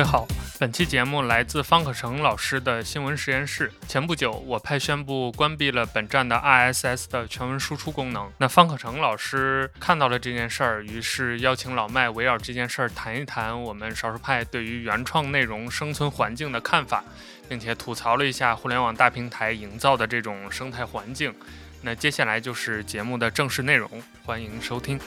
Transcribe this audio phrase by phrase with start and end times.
[0.00, 0.26] 各位好，
[0.58, 3.70] 本期节目来自方可成老师的新闻实验室。
[3.86, 8.32] 前不久，我派宣布关闭了本站的 RSS 的全文输出功能。
[8.38, 17.04] 那方可成老师看到了这件事儿，于是邀请老麦围绕这件事儿谈一谈我们少数派对于原创内容生存环境的看法，
[17.46, 21.34] 并且吐槽了一下互联网大平台营造的这种生态环境。
[21.82, 24.98] 那接下来就是节目的正式内容，欢迎收听。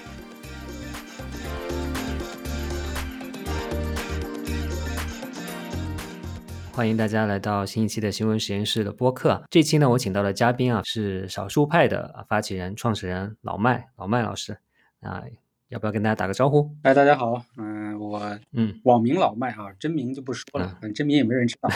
[6.76, 9.44] 欢迎大家来到新一期的新闻实验室的播客。
[9.52, 14.58] 这期呢，我请到的嘉宾啊是少数派的发起人、创始人老麦，老麦老师。
[15.02, 15.22] 啊，
[15.70, 16.72] 要不要跟大家打个招呼？
[16.82, 18.20] 哎，大家好，嗯，我
[18.54, 21.70] 嗯，网名老麦啊，真名就不说了，反正真名也没人知道。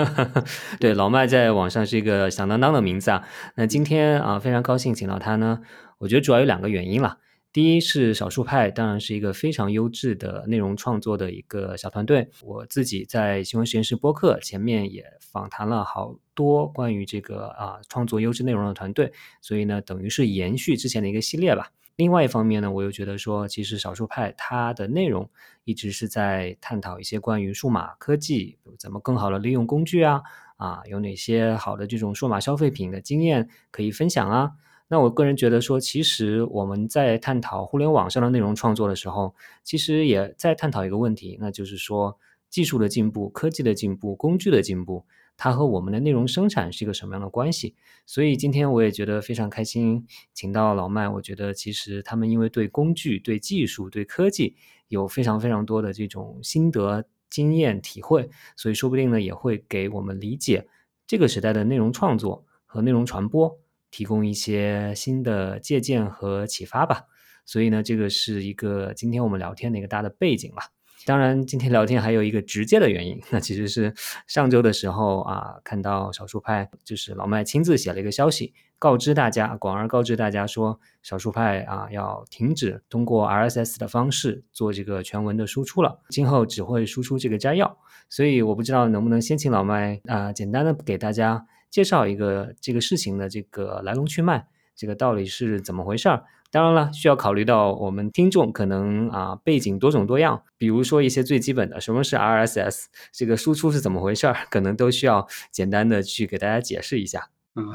[0.80, 3.28] 对，老麦在网上是一个响当当的名字啊。
[3.56, 5.60] 那今天啊，非常高兴请到他呢，
[5.98, 7.18] 我觉得主要有两个原因了。
[7.54, 12.28] 第一是少数派，当然是一个非常优质的内容创作的一个小团队。
[12.42, 21.70] 我自己在新闻实验室播客前面也访谈了好多关于这个啊创作优质内容的团队，所以呢，等于是延续之前的一个系列吧。
[21.94, 25.30] 另外一方面呢，我又觉得说，其实少数派它的内容
[25.62, 30.22] 一直是在探讨一些关于数码科技怎么更好的利用工具啊，
[30.56, 34.50] 啊，有哪些好的这种数码消费品的经验可以分享啊。
[34.94, 42.16] 那我个人觉得说，其实我们在探讨互联网上的内容创作的时候，其实也在探讨一个问题，那就是说
[42.48, 45.04] 技术的进步、科技的进步、工具的进步，
[45.36, 47.74] 它和我们的内容生产是一个什么样的关系？
[48.06, 51.08] 所以今天我也觉得非常开心，请到老麦。
[51.08, 54.54] 我觉得其实他们因为对工具、对技术、对科技
[54.86, 60.68] 有非常非常多的这种心得、经验、体会，所以说不定呢也会给我们理解
[61.04, 63.58] 这个时代的内容创作和内容传播。
[63.94, 67.04] 提供一些新的借鉴和启发吧，
[67.46, 70.62] 所以呢，这个是一个今天我们聊天的一个大的背景了。
[71.06, 73.94] 当然，今天聊天还有一个直接的原因，那其实是
[74.26, 87.78] 上周的时候啊，看到少数派就是老麦亲自写了一个消息，告知大家，广而告知大家说，少数派啊要停止通过 RSS 的方式做这个全文的输出了，今后只会输出这个摘要。
[88.08, 91.46] 所以我不知道能不能先请老麦啊，简单的给大家。
[91.74, 94.46] 介绍一个这个事情的这个来龙去脉，
[94.76, 96.22] 这个到底是怎么回事儿？
[96.52, 107.30] 当然了，需要考虑到我们听众可能啊背景多种多样，比如说一些最基本的什么是 RSS，这个输出是怎么回事儿，可能都需要简单的去给大家解释一下。
[107.56, 107.72] 嗯，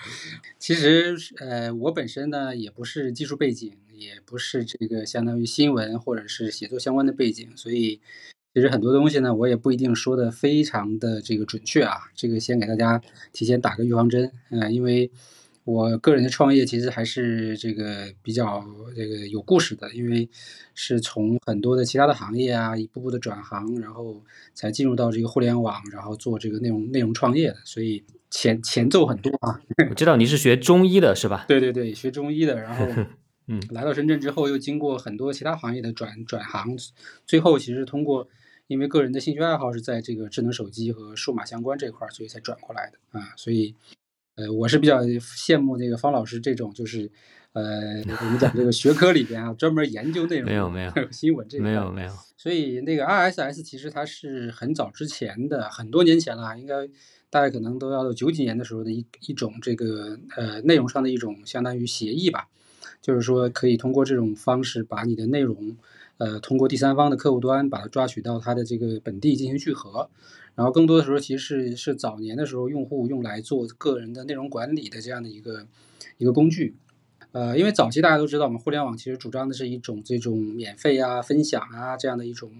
[0.60, 8.02] 其实呃我本身呢也不是技术背景，也不是这个相当于新闻或者是写作相关的背景，所以。
[8.54, 12.10] 其实很多东西呢，我也不一定说的非常的这个准确啊。
[12.14, 13.00] 这个先给大家
[13.32, 15.10] 提前打个预防针，嗯，因为
[15.64, 18.64] 我个人的创业其实还是这个比较
[18.96, 20.28] 这个有故事的，因为
[20.74, 24.22] 是从很多的其他的行业啊，一步步的转行，然后
[24.54, 29.60] 才进入到这个互联网，然后做这个内容内容创业的，所以前前奏很多啊。
[29.90, 31.44] 我知道你是学中医的是吧？
[31.48, 32.86] 对对对，学中医的，然后
[33.48, 36.76] 嗯，来到深圳之后，又经过很多其他行业的转转行，
[37.26, 38.28] 最后其实通过。
[38.68, 43.32] 因为个人的兴趣爱好是在这个智能手机和数码相关这块儿，所以才转过来的啊。
[43.34, 43.74] 所以，
[44.34, 47.10] 呃，我是比较羡慕那个方老师这种，就是
[47.54, 52.12] 呃， 我们讲这个学科里边啊，专门研究内容没有没有新闻这没有没有。
[52.36, 56.86] 所以那个 RSS 其实它是很早之前的，很多年前了，应该
[57.30, 62.48] 大概可能都要到九几年的时候的一一种这个呃内容上的一种相当于协议吧，
[63.00, 65.76] 就是说可以通过这种方式把你的内容。
[66.18, 70.10] 呃，通过第三方的客户端把它抓取到它的这个本地进行聚合，
[70.56, 75.68] 然后更多的时候其实是是早年的时候用户用来做个人的内容管理的这样的一个
[76.16, 76.74] 一个工具。
[77.30, 82.50] 呃，因为早期大家都知道嘛，互联网其实主张的是一种这种免费啊、分享啊这样的一种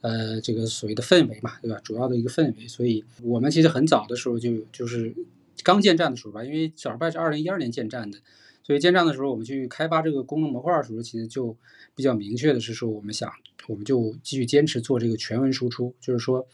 [0.00, 1.78] 呃这个所谓的氛围嘛，对吧？
[1.84, 5.14] 主要的一个氛围，所以我们其实很早的时候就就是
[5.62, 8.18] 刚建站的时候吧，因为小拜是二零一二年建站的。
[8.68, 11.56] 所以建站的时候，我们去开发这个功能模块的时候，其实就
[11.94, 13.32] 比较明确的是说，我们想，
[13.66, 16.46] 我们就继续坚持做这个全文输出，就是说，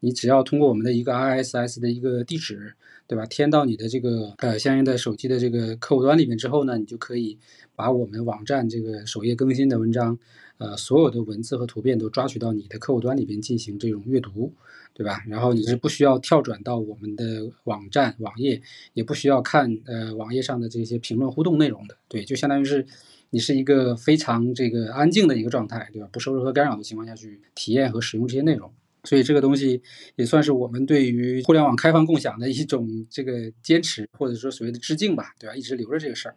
[0.00, 2.74] 你只要通过我们的一个 RSS 的一个地址，
[3.06, 3.24] 对吧？
[3.24, 7.38] 填到你的这个呃相应的手机的这个客户端里面之后呢，你就可以
[7.76, 10.18] 把我们网站这个首页更新的文章，
[10.58, 14.52] 呃，所有的文字和图片都抓取到你的客户端里边进行这种阅读。
[14.92, 15.22] 对吧？
[15.26, 18.60] 然后你是不需要跳转到我们的网站网页，
[18.92, 21.96] 也不需要看呃网页上的这些评论互动内容的。
[22.08, 22.84] 对，就相当于是
[23.30, 26.08] 你是一个非常这个安静的一个状态，对吧？
[26.12, 28.70] 不受任何干扰的情况下去体验和使用这些内容。
[29.04, 29.80] 所以这个东西
[30.16, 35.56] 也算是我们对于互联网开放共享的一种这个坚持，或者说所谓的致敬吧，对吧？
[35.56, 36.36] 一直留着这个事儿。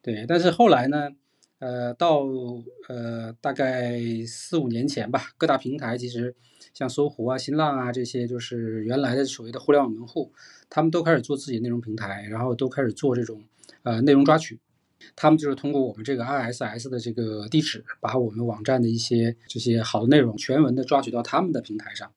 [0.00, 1.08] 对，但是后来呢，
[1.58, 2.20] 呃，到
[2.88, 6.36] 呃大概四五年前吧，各大平台其实
[6.78, 10.32] 像搜狐啊、新浪啊这些，就是原来的所谓的互联网门户，
[10.70, 13.42] 他们都开始做自己的内容平台，然后都开始做这种
[13.82, 14.60] 呃内容抓取。
[15.16, 22.12] 他们就是通过我们这个 RSS 的这个地址，把我们网站的一些这些好的内容全文的抓取到他们的平台上，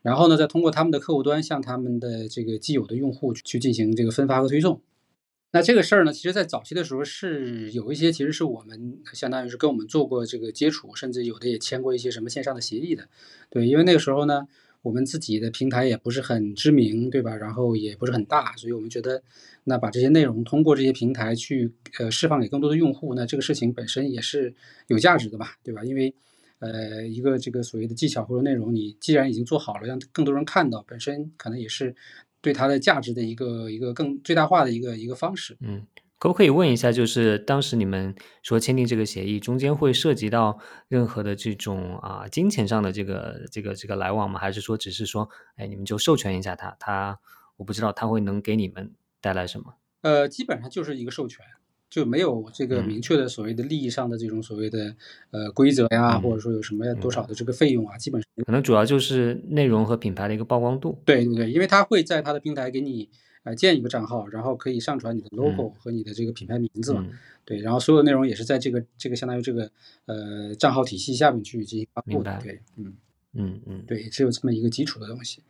[0.00, 4.80] 然后呢，再通过他们的客户端向他们的这个既有的用户去进行这个分发和推送。
[5.54, 13.08] 那这个事儿呢，其实，在早期的时候是有一些，其实是我们相当于是跟我们做过这个接触，甚至有的也签过一些什么线上的协议的，
[13.50, 14.48] 对，因为那个时候呢。
[14.82, 17.34] 我们自己的平台也不是很知名，对吧？
[17.34, 19.22] 然后也不是很大，所以我们觉得，
[19.64, 24.54] 那把这些内容通过这些平台去呃释放给更多的用户，那这个事情本身也是
[24.88, 25.82] 有价值的吧，对吧？
[25.84, 26.14] 因为
[26.58, 31.96] 呃一个这个所谓的技巧或者内容，你既然已经做好了，让更多人看到，本身可能也是
[32.44, 35.56] 对它的价值的一个一个更最大化的一个一个方式。
[35.60, 35.86] 嗯。
[36.16, 40.58] 可不可以问一下，就是当时你们说签订这个协议，中间会涉及到
[40.88, 44.40] 任何的这种啊金钱上的这个这个这个来往吗？
[44.40, 47.18] 还是说只是说，哎，你们就授权一下他，他
[47.56, 49.74] 我不知道他会能给你们带来什么？
[50.00, 51.44] 呃，基本上就是一个授权，
[51.94, 54.96] 就没有这个明确的所谓的利益上的这种所谓的
[55.30, 60.98] 呃规则呀，或者说有什么多少的这个费用啊，基本上可能主要就是内容和品牌的一个曝光度。
[61.04, 63.08] 对对对，因为他会在他的平台给你。
[63.44, 67.06] 呃，建一个账号，然后可以上传你的 logo 和你的这个品牌名字嘛？
[67.44, 69.70] 对，然后所有内容也是在这个这个相当于这个
[70.06, 72.40] 呃账号体系下面去进行发布的。
[72.42, 72.94] 对，嗯
[73.34, 75.42] 嗯嗯，对，只有这么一个基础的东西。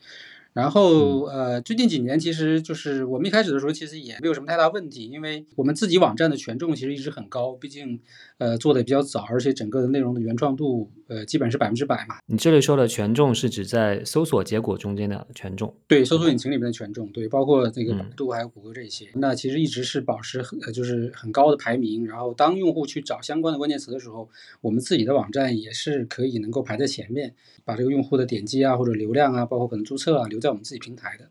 [0.55, 8.01] 然后呃，最近几年其实就是我们一开始的时候其实也没有什么太大问题，因为我们自己网站的权重其实一直很高，毕竟
[8.39, 12.19] 呃做的比较早，而且整个的内容的原创度呃基本是百分之百嘛。
[12.27, 15.75] 你这里说的权重是指在搜索结果中间的权重？
[15.89, 22.07] 对，搜索引擎里面的权重，对，包括这个百度还有谷歌这些，那其实一直是保持很就是很高的排名。
[22.07, 24.29] 然后当用户去找相关的关键词的时候，
[24.61, 27.35] 我们自己的网站也是可以能够排在前面，
[27.65, 30.39] 把这个用户的点击啊或者流量啊，包括可能注册啊留。
[30.45, 31.31] 在我们自己平台的，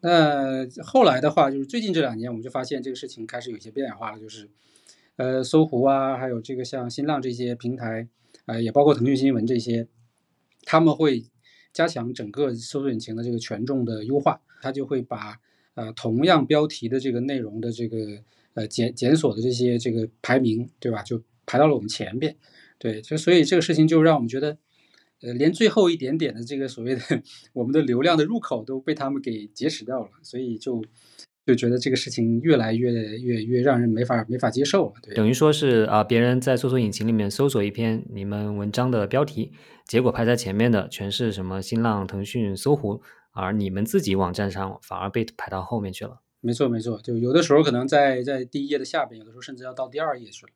[0.00, 4.50] 那后来的话，就是最近这两年，我们就发现这个事情开始有一些变化了，就是，
[5.16, 8.06] 呃，搜狐啊，还有这个像新浪这些平台，
[8.46, 9.86] 呃，也包括腾讯新闻这些，
[10.64, 11.24] 他们会
[11.72, 15.40] 加强整个搜索引擎的这个权重的优化，它就会把
[15.74, 18.22] 呃同样标题的这个内容的这个
[18.54, 21.02] 呃检检索的这些这个排名，对吧？
[21.02, 22.36] 就排到了我们前边，
[22.78, 24.58] 对，就所以这个事情就让我们觉得。
[25.20, 27.00] 呃，连最后一点点的这个所谓的
[27.54, 30.84] 我们的流量的入口都被他们给劫持掉了，所以就
[31.46, 34.94] 就觉得这个事情越来越越越让人没法没法接受了。
[35.02, 39.52] 对，等于说是啊，别人在搜索引擎里面搜索一篇你们文章的标题，
[39.84, 43.02] 结果排在前面的全是什么新浪、腾讯、搜狐，
[43.32, 46.20] 而你们自己网站上反而被排到后面去了。
[46.40, 50.52] 没错，没错，就有的时候可能在在第一页的下边，有的时候甚至要到第二页去了。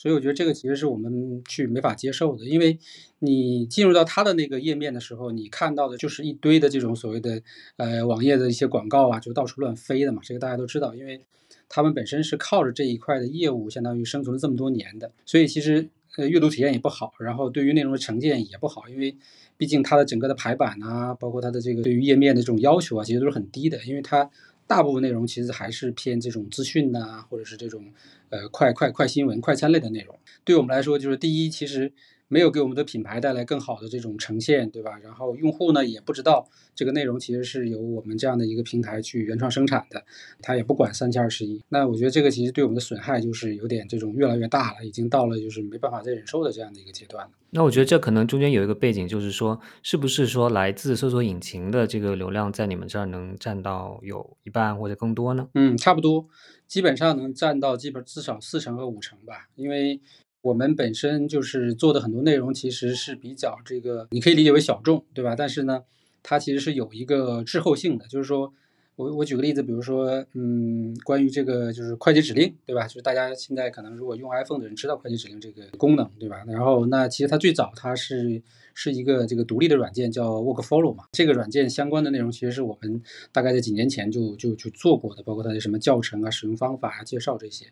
[0.00, 2.78] 所以我觉得这个其实是我们去没法接受的，因为
[3.18, 7.42] 你进入到他的那个页面的时候，你看到的就是一堆的这种所谓的
[7.76, 10.22] 呃网页的一些广告啊，就到处乱飞的嘛。
[10.24, 11.20] 这个大家都知道，因为
[11.68, 19.14] 他们本身是靠着这一块的业务，相当于生存了这么多年的，所以其实呃阅读体验也不好，然后对于内容的呈现也不好，因为
[19.58, 24.30] 毕竟它的整个的排版啊，包括它的这个对于页面的这种要求啊，其实都是很低的，因为它。
[24.70, 27.92] 大部分内容其实还是偏这种资讯呐，或者是这种
[28.28, 30.16] 呃快快快新闻、快餐类的内容。
[30.44, 31.92] 对我们来说，就是第一，其实。
[32.30, 34.96] 没有给我们的品牌带来更好的这种呈现，对吧？
[35.02, 40.04] 然后用户呢也不知道这个内容其实是由我们这样的一个平台去原创生产的，
[40.40, 41.60] 他也不管三七二十一。
[41.68, 47.32] 那我觉得这个其实对我们的损害就是有点这种越来越大了，已经到了就是没办法再忍受的这样的一个阶段了。
[47.50, 55.48] 那我觉得这可能中间有一个背景，就是说是不是说来自搜索引擎的这个流量在你们这儿能占到有一半或者更多呢？
[55.54, 56.28] 嗯，差不多，
[56.68, 60.00] 基本上能占到基本至少四成和五成吧，因为。
[60.42, 65.34] 我们本身就是做的很多内容，其实是比较这个，你可以理解为小众，对吧？
[65.36, 65.82] 但是呢，
[66.22, 68.52] 它其实是有一个滞后性的，就是说。
[68.96, 72.86] 我我举个例子，比如说，嗯，关于这个就是快捷指令，对吧？
[72.86, 76.44] 就是大家现在可能如果用 iPhone 的人知道快捷指令这个功能，对吧？
[76.46, 78.42] 然后那其实它最早它是
[78.82, 87.66] 是一个这个独立的软件叫 Workflow 嘛，这个软件相关的内容其实是我们大概在几年前就就就做过的，包括它的什么教程啊、使用方法啊、介绍这些。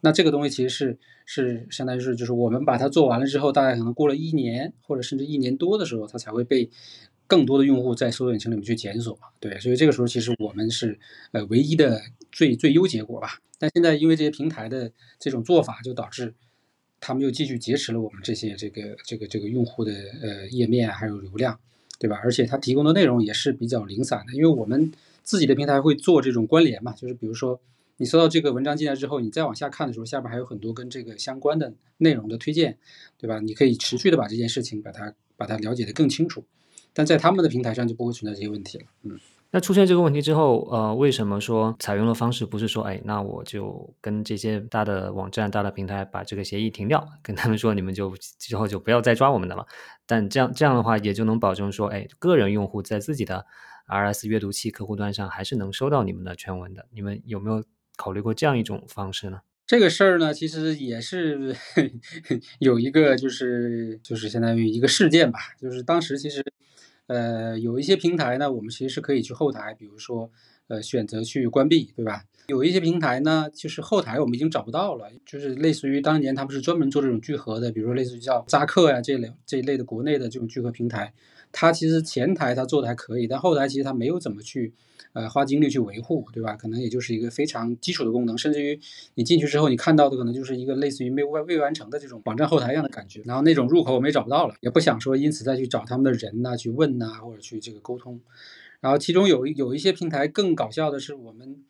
[0.00, 6.70] 那这个东西其实是是相当于是就是我们把它做完了之后，大概可能过了一年或者甚至一年多的时候，它才会被。
[7.26, 11.00] 更多的用户在搜索引擎里面去检索嘛，对，所以这个时候其实我们是
[11.32, 11.98] 呃唯一的
[12.30, 13.38] 最最优结果吧。
[13.58, 16.34] 但现在因为这些平台的这种做法，就导致
[17.06, 19.92] 他们又继续劫持了我们这些这个这个这个用户的
[20.22, 21.60] 呃页面还有流量，
[21.98, 22.18] 对吧？
[22.24, 24.90] 而且它提供的内容也是比较零散的，因为我们
[25.22, 27.60] 自己的平台会做这种关联嘛，就是比如说
[27.98, 32.78] 你搜到这个文章进来之后，你再往下看的时候，下边还有很多跟这个相关的内容的推荐，
[33.18, 33.38] 对吧？
[33.38, 36.42] 你可以持续的把这件事情把它把它了解的更清楚，
[36.94, 38.84] 但在他们的平台上就不会存在这些问题了。
[39.02, 39.20] 嗯，
[39.54, 49.64] 那出现这个问题之后，呃，为什么说采用的方式不是说，哎，那我就跟这些大的网站、大的平台把这个协议停掉，跟他们说你们就之后就不要再抓我们的了？
[50.06, 53.46] 但这样这样的话，也就能保证说，哎，个人用户在自己的
[53.86, 56.88] RS 阅读器客户端上还是能收到你们的全文的。
[56.92, 57.62] 你们有没有？
[57.96, 59.38] 考虑过这样一种方式呢？
[59.68, 61.54] 这个事儿呢，其实也是
[62.58, 65.38] 有一个，就是就是相当于一个事件吧。
[65.60, 66.44] 就是当时其实，
[67.06, 70.30] 呃，有一些平台呢，我们其实是可以去后台，比如说，
[70.68, 72.24] 呃，选择去关闭，对吧？
[72.48, 81.12] 有一些平台呢，就是后台我们已经找不到了，就是类似于当年他们是专门做这种聚合的，比如说类似于叫扎克呀这类这一类的国内的这种聚合平台，
[81.52, 84.74] 它其实前台它做的还可以，但后台其实它没有怎么去。
[85.14, 86.56] 呃，花精力去维护，对吧？
[86.56, 88.80] 可能也就是一个非常基础的功能，甚至于
[89.14, 93.22] 你进去之后，你看到的可能就是一个类似于没未未完成的这种网站后台一样的感觉。
[93.24, 98.20] 然后那种入口我们也找不到了，也不想说因此再去找他们的人呐，去问呐，或者去这个沟通。
[98.80, 101.62] 然后其中有有一些平台更搞笑的是，我们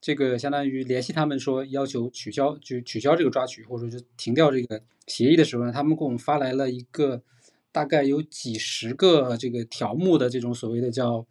[0.00, 7.22] 这个相当于联系他们说要求取消，就取消这个抓取，或者说就停掉这个协议的时候呢，他们给我们发来了一个
[7.70, 11.24] 大概有几十个这个条目的这种所谓的叫。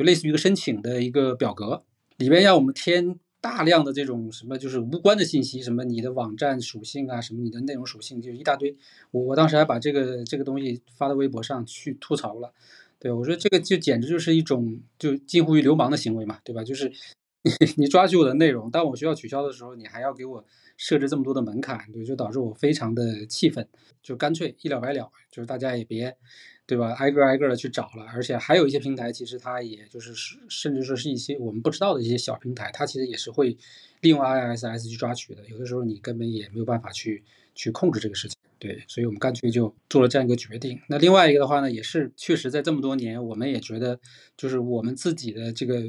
[0.00, 1.84] 就类似于一个申请的一个表格，
[2.16, 8.74] 里面要我们填大量的这种什么就是无关的信息，什么你的网站属性啊，什么你的内容属性，就一大堆。
[9.10, 12.54] 我我当时还把这个这个东西发到微博上去吐槽了，
[12.98, 16.64] 对我说这个就简直就是一种就近乎于流氓的行为嘛，对吧？
[16.64, 16.90] 就是
[17.42, 20.42] 你 你抓取我的内容，当我需要取消的时候，你还要给我
[20.78, 23.68] 设置这么多的门槛，对，就导致我非常的气愤，
[24.02, 26.16] 就干脆一了百了，就是大家也别。
[26.70, 26.92] 对吧？
[26.92, 33.56] 挨个挨个的去找了，而且还有一些平台，其实它也就是是，甚至说是一些我们不知道的一些小平台，它其实也是会
[34.02, 35.42] 利用 ISS 去抓取的。
[35.48, 37.24] 有的时候你根本也没有办法去
[37.56, 38.36] 去控制这个事情。
[38.60, 40.80] 对，所以我们干脆就做了这样一个决定。
[40.88, 43.98] 那另外一个的话呢，也是确实在这么多年，我们也觉得
[44.36, 45.82] 就是我们自己的这个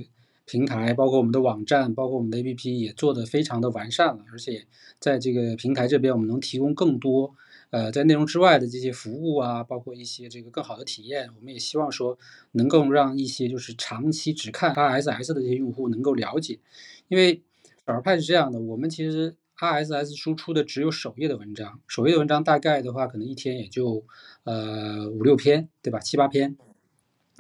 [0.45, 4.65] 平台，包括我们的网站，包括我们的 APP 也做得非常的完善了，而且
[4.99, 7.35] 在这个平台这边，我们能提供更多。
[7.71, 12.19] 呃，在内容之外的这些服务啊，包括一些这个更好的体验，我们也希望说
[12.51, 16.59] 能够让一些就是长期只看 RSS 的这些用户能够了解，
[17.07, 17.41] 因为
[17.87, 24.05] 少儿派是这样的，我们其实 RSS 输出的只有首页的文章，首页的文章大概的话可能一天也就
[24.43, 25.99] 呃五六篇，对吧？
[25.99, 26.57] 七八篇，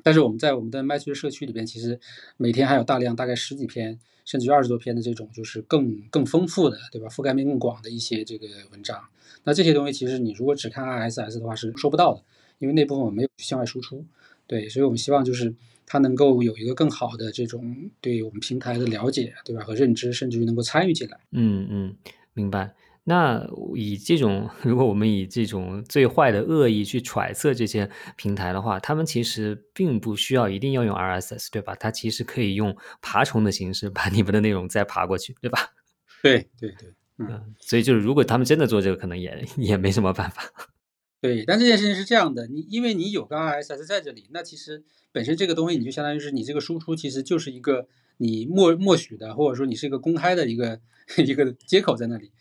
[0.01, 1.99] 但是我们在我们的麦趣社区里边，其实
[2.37, 3.99] 每天还有大量大概十几篇。
[4.25, 7.07] 甚至于二十多篇的这种，就是更更丰富的，对吧？
[7.07, 9.03] 覆盖面更广的一些这个文章。
[9.43, 12.21] 那这些东西其实你如果只看 RSS 的话是收不到的，
[12.59, 14.05] 因为那部分我们没有向外输出。
[14.47, 15.53] 对，所以我们希望就是
[15.85, 19.63] 它能够有一个更好的这种对我们平台的了解，对吧？
[19.63, 21.17] 和认知，甚至于能够参与进来。
[21.31, 21.95] 嗯嗯，
[22.33, 22.73] 明白。
[23.03, 31.73] 那以这种，如果我们以这种最坏的恶意去揣测这些平台的话，他们其实并不需要一定要用 RSS，对吧？
[31.75, 35.73] 它其实可以用爬虫的形式把你们的内容再爬过去，对吧？
[36.21, 40.43] 对对对，嗯，所以就是如果他们真的做这个，可能也也没什么办法。
[41.19, 50.79] 对，但这件事情是这样的，你因为你有个 RSS 在这里，那其实本身这个东西你就相当于是你这个输出其实就是一个你默默许的，或者说你是一个公开的一个
[51.17, 52.31] 一个接口在那里。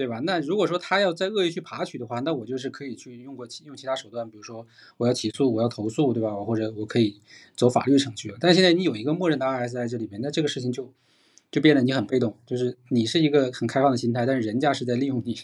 [0.00, 0.18] 对吧？
[0.20, 4.66] 那如果说他要再恶意去爬取的话，那我就是可以去用过其用其他手段，比如说
[4.96, 6.34] 我要起诉，我要投诉，对吧？
[6.34, 7.20] 或者我可以
[7.54, 8.34] 走法律程序。
[8.40, 10.90] 但现在你有一个默认的 RS 在这里面，那这个事情就
[11.50, 15.36] 就变得你很被动，就是你是一个很开放的心态，但是人家是在利用你。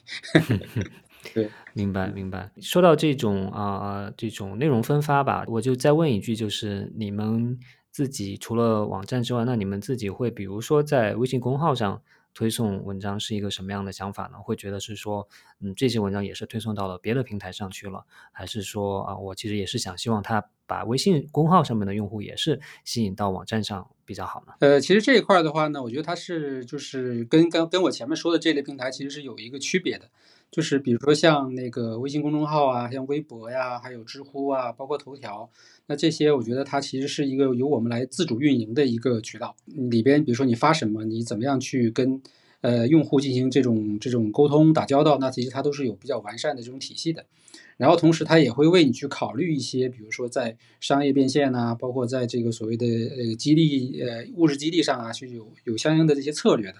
[1.34, 2.50] 对， 明白明白。
[2.62, 7.58] 说到这种啊这种内容分发吧，我就再问一句，就是你们
[7.92, 12.00] 自己除了网站之外，那你们自己会比如说在微信公号上？
[12.36, 14.36] 推送文章是一个什么样的想法呢？
[14.38, 15.26] 会觉得是说，
[15.60, 24.52] 嗯，这些文章也是推送到了别的平台上去了，还是说啊，我其实也是想希望他把微信公号上面的用户也是吸引到网站上比较好呢？
[24.60, 30.10] 呃，其实这一块的话呢，我觉得它是就是跟跟跟我前面说的这类平台其实是有一个区别的。
[30.50, 35.50] 就是比如说像那个微信公众号啊，像微博呀，还有知乎啊，包括头条，
[35.86, 39.54] 那这些我觉得它其实是一个由我们来自主运营的一个渠道。
[39.66, 42.22] 里边比如说你发什么，你怎么样去跟
[42.62, 47.26] 呃用户进行这种这种沟通打交道，那其实它都是有比较完善的这种体系的。
[47.76, 56.76] 然后同时它也会为你去考虑一些，比如说在商业变现呐，包括在这个所谓的呃激励呃物质激励上啊，去有有相应的这些策略的。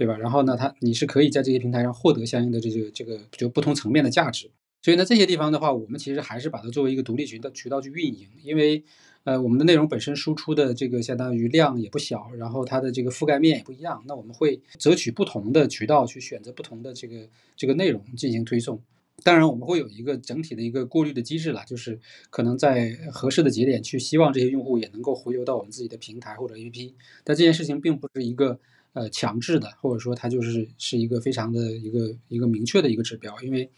[0.00, 0.16] 对吧？
[0.16, 4.50] 然后呢，它你是可以在这些平台上获得相应的这个这个就不同层面的价值。
[4.80, 8.82] 所以呢，这些地方的话，我们其实还是把它作为一个独立渠道渠道去运营，因为
[9.24, 18.80] 呃，我们的内容本身输出的这个相当于量也不小，然后它的这个覆盖面也不一样，那我们会择取不同的渠道去选择不同的这个这个内容进行推送。
[19.22, 26.94] 当然，我们会有一个整体的一个过滤的机制了，就是可能在合适的节点去希望这些用户也能够回流到我们自己的平台或者 APP。
[27.22, 28.58] 但这件事情并不是一个
[28.92, 33.70] 呃强制的，或者说它就是是一个非常的一个一个明确的一个指标，因为。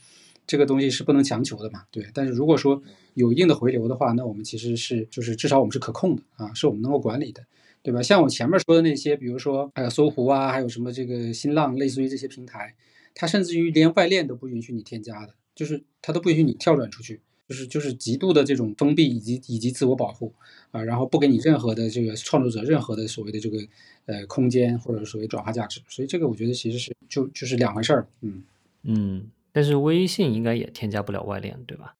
[0.44, 2.04] 这个东西是不能强求的嘛，对。
[2.12, 2.82] 但是如果说
[3.14, 7.46] 有一定的回流的话，那我们其实是就是至少我们是可控的啊，是我们能够管理的，
[7.80, 8.02] 对吧？
[8.02, 12.74] 像我前面说的那些，比如说还有搜狐啊，还有什么这个新浪，类似于这些平台，
[13.14, 17.20] 它甚至于连外链都不允许你添加的，就是它都不允许你跳转出去，
[17.52, 20.32] 就是就是极度的这种封闭以及以及自我保护
[20.70, 23.58] 啊，然后不给你任何的这个创作者任何的所谓的这个
[24.06, 28.42] 呃空间或者所谓转化价值，所以这个我觉得其实是就就是两回事儿，嗯
[28.84, 29.30] 嗯。
[29.52, 31.94] 但是微信应该也添加不了外链，对吧？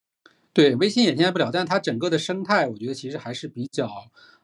[0.55, 3.91] 对，微信也添加不了，但它整个的生态，我觉得其实还是比较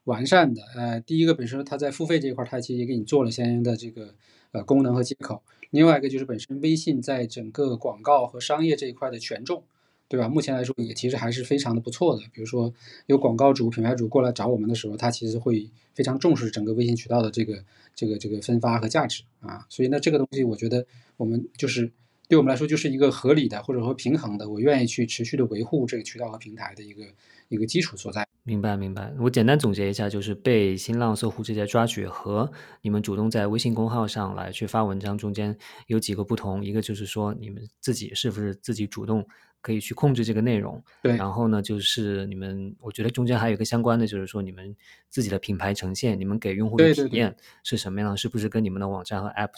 [0.05, 0.63] 完善的。
[0.77, 4.15] 呃，第一个本身它在付费这一块，它其实也给你做了相应的这个
[4.53, 5.43] 呃功能和接口。
[5.71, 9.65] 另外一个就是本身微信在整个广告和商业这一块的权重，
[10.09, 10.29] 对吧？
[10.29, 12.23] 目前来说也其实还是非常的不错的。
[12.33, 12.73] 比如说
[13.07, 17.63] 有广告主、品牌主过来找我们的时候，他其实会非常重视整个微信渠道的这个
[17.95, 19.67] 这个这个分发和价值啊。
[19.69, 20.87] 所以呢，这个东西我觉得
[21.17, 21.93] 我们就是。
[22.31, 27.03] 对我们来说，就是一个合理的或者说平衡的，我愿意去持续的维护这个渠道和平台的一个
[27.49, 28.29] 一个基础所在。
[28.43, 29.11] 明白，明白。
[29.19, 36.63] 我简单总结一下，就是被新浪、搜狐这些抓取和你们主动在微信公号上来去发文章中间有几个不同。
[36.63, 39.27] 一个就是说，你们自己是不是自己主动
[39.61, 40.83] 可以去控制这个内容？
[41.03, 41.17] 对。
[41.17, 44.75] 然后呢，就是你们，我觉得中间还有一个相关的，就是说你们
[45.09, 48.17] 自己的品牌呈现，你们给用户的体验是什么样？
[48.17, 49.51] 是不是跟你们的网站和 App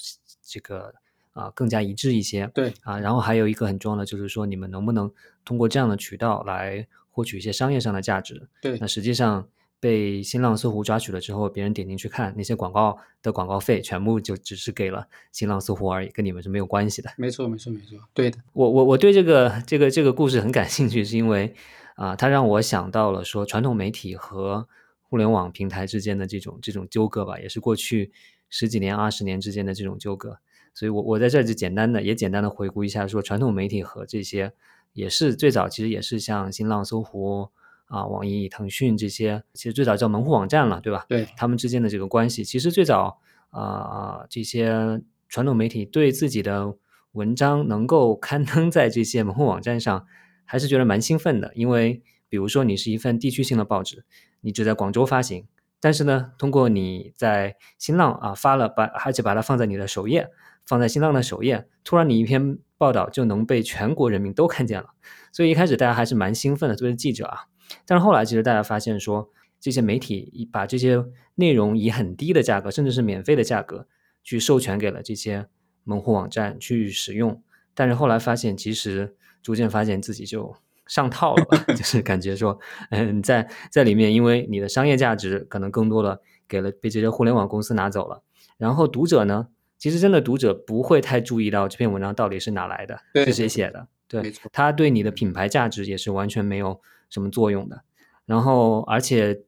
[0.42, 0.94] 这个？
[1.32, 2.50] 啊，更加一致一些。
[2.52, 5.08] 对啊，然后还有一个很重要的就是说，你们能不能
[5.44, 8.48] 通过这样的渠道来获取一些商业上的价值？
[8.60, 9.48] 对，那实际上
[9.80, 17.10] 被新浪、搜狐抓取了之后，别人点进去看那些广告的广告费，全部就只是给了新浪、搜狐而已，跟你们是没有关系的。
[17.16, 17.98] 没错，没错，没错。
[18.12, 21.54] 对的，我我我对这个这个这个故事很感兴趣，是因为
[21.96, 24.68] 啊，它让我想到了说传统媒体和
[25.02, 28.12] 互联网平台之间的这种这种纠葛吧，也是过去
[28.50, 30.38] 十几年、二十年之间的这种纠葛。
[30.74, 34.52] 所以，我我在这就简单的也简单的回顾一下，说传统媒体和这些
[34.92, 37.48] 也是最早其实也是像新浪、搜狐
[37.90, 41.04] 啊、网易、腾讯这些，其实最早叫门户网站了，对吧？
[41.08, 43.18] 对，他们之间的这个关系，其实最早
[43.50, 46.76] 啊，这些传统媒体对自己的
[47.12, 50.06] 文章能够刊登在这些门户网站上，
[50.44, 54.04] 还是觉得蛮兴奋的，因为比如说你是一份地区性的报纸，
[54.40, 55.46] 你只在广州发行，
[55.80, 60.30] 但是呢，通过你在新浪啊发了，把而且把它放在你的首页。
[60.66, 64.90] 放在新浪的首页，突然你一篇报道就能被全国人民都看见了，
[65.32, 67.46] 所以一开始大家还是蛮兴奋的，作为记者啊。
[67.86, 69.30] 但是后来其实大家发现说，
[69.60, 71.04] 这些媒体把这些
[71.34, 73.86] 内容以很低的价格，甚至是免费的价格
[74.22, 75.46] 去授权给了这些
[75.84, 77.42] 门户网站去使用。
[77.74, 80.54] 但是后来发现，其实逐渐发现自己就
[80.86, 82.58] 上套了， 就是感觉说，
[82.90, 88.22] 嗯，在在里面，因为你的商业价值可能更多的给了被这些互联网公司拿走了，
[88.58, 89.48] 然后读者呢？
[89.78, 93.88] 其实，真的读者不会太注意到这篇文章到底是哪来的，是谁写的。
[94.06, 96.78] 对，他对你的品牌价值也是完全没有
[97.10, 97.82] 什么作用的。
[98.24, 99.42] 然后，而且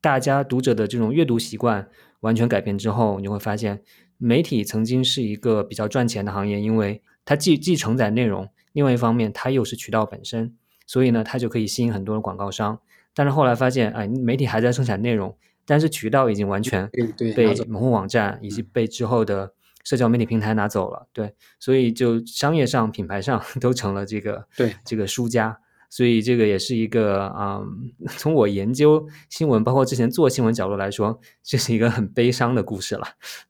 [0.00, 1.88] 大家读者的这种阅读习惯
[2.20, 3.82] 完全改变之后，你会发现，
[4.16, 10.54] 媒体曾经是一个比较赚钱的行业，因为它既既承载内容，另外一方面它又是渠道本身，
[10.86, 12.80] 所以呢，它就可以吸引很多的广告商。
[13.14, 15.36] 但是后来发现，哎，媒体还在生产内容。
[15.66, 16.86] 但是渠道已经完全
[17.34, 25.58] 被门户网站以及被之后的社交媒体平台拿走了，对，所以就商业上、品牌上 都成了这个对这个输家，
[25.90, 27.60] 所以这个也是一个啊，
[28.18, 33.06] 从我研究新闻，包括之前做新闻角度来说，这是一个很悲伤的故事了，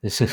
[0.09, 0.27] 是，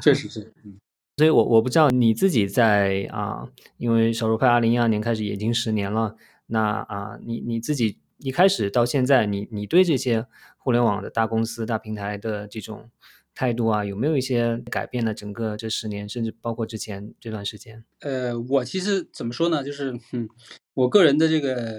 [0.00, 0.78] 确实是，嗯，
[1.18, 7.98] 所以我我不知道你自己在啊，因为小如派二零一二年开始已经十年了，那啊，你你自己。
[8.24, 10.24] 一开始到现在，你你对这些
[10.56, 12.88] 互联网的大公司、大平台的这种
[13.34, 15.12] 态度啊，有没有一些改变呢？
[15.14, 17.84] 整个这十年，甚至包括之前这段时间？
[18.00, 19.62] 呃，我其实怎么说呢？
[19.64, 20.28] 就是，嗯，
[20.74, 21.78] 我个人的这个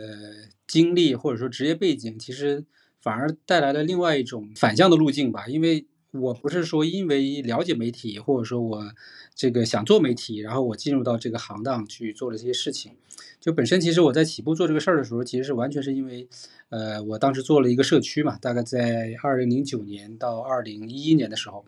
[0.67, 2.65] 经历或者说职业背景，其实
[3.01, 5.87] 反而带来了另外一种反向的路径吧，因为。
[6.13, 8.93] 我不是说因为了解媒体，或者说我
[9.33, 12.93] 这个想做媒体，然后我进入到这个行当去做了这些事情。
[13.39, 16.27] 就本身其实我在起步做这个事儿的时候，其实是完全是因为，
[16.69, 21.65] 呃，我当时做了一个社区嘛，大概在二零零九年到二零一一年的时候，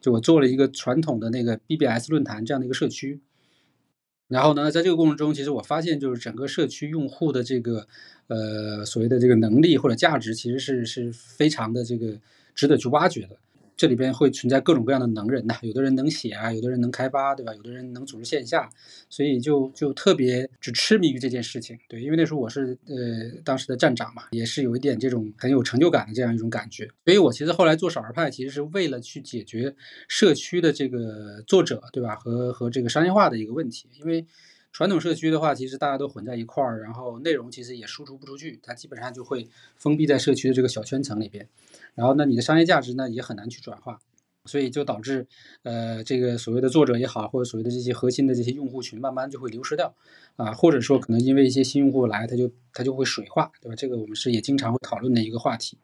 [0.00, 3.20] 就我做了一个传统的那个 BBS 论坛这样的一个社区。
[4.28, 7.86] 然后呢，在这个过程中，其实我发现就是整个社区用户的这个
[8.28, 12.18] 呃所谓的这个能力或者价值，其实是是非常的这个
[12.54, 13.36] 值得去挖掘的。
[13.82, 17.52] 这里边会存在各种各样的能人呐，有的人能写啊，有的人能开发，对吧？
[17.52, 18.70] 有的人能组织线下，
[19.10, 26.88] 所以就就特别只痴迷于这件事情，对，因为那时候我是呃当时的站长嘛，也是有一点这种很有成就感的这样一种感觉。
[27.04, 29.74] 所以我其实后来做少儿派，其实是为了去解决
[30.06, 32.14] 社区的这个作者，对吧？
[32.14, 34.24] 和和这个商业化的一个问题，因为。
[34.74, 41.46] 传统社区的话，其实大家都混在一块儿，然后内容其实也输出不出去，它基本上就会封闭在社区的这个小圈层里边。
[41.94, 43.98] 然后呢，你的商业价值呢也很难去转化，
[44.44, 45.26] 所以就导致
[45.62, 49.94] 呃这个所谓的作者也好，或者所谓的这些核心的这些用户群慢慢就会流失掉
[50.36, 53.74] 啊，或者说可能因为一些新用户来，他就他就会水化，对吧？
[53.76, 55.78] 这个我们是也经常会讨论的一个话题。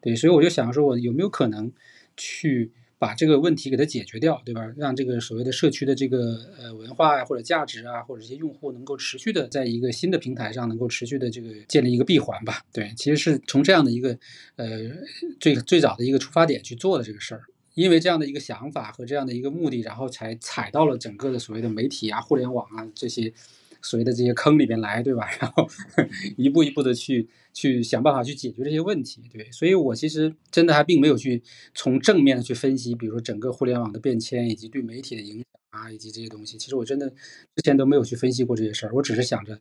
[0.00, 1.72] 对，所以我就想说，我有没有可能
[2.16, 2.72] 去。
[3.04, 4.62] 把这个问题给它解决掉，对吧？
[4.78, 12.64] 让这个所谓的社区的这个呃文化啊，或者价值啊，或者这些用户能够持续的在一个新的平台上能够持续的这个建立一个闭环吧。
[12.72, 14.18] 对，其实是从这样的一个
[14.56, 14.66] 呃
[15.38, 17.42] 最最早的一个出发点去做的这个事儿。
[17.74, 23.30] 因为这样的一个想法和这样的一个目的，然后才踩到了整个的所谓的媒体啊、互联网啊这些。
[23.84, 25.28] 所谓的这些坑里边来，对吧？
[25.38, 25.68] 然后
[26.36, 29.48] 一步一步的去去想办法去解决这些问题，对。
[29.52, 31.42] 所以我其实真的还并没有去
[31.74, 36.56] 从正面的去分析，比如说整个互联网的变迁以及对媒体的影响啊，以及这些东西。
[36.56, 39.60] 其实我真的之前都没有去分析过这些事儿，我只是想着。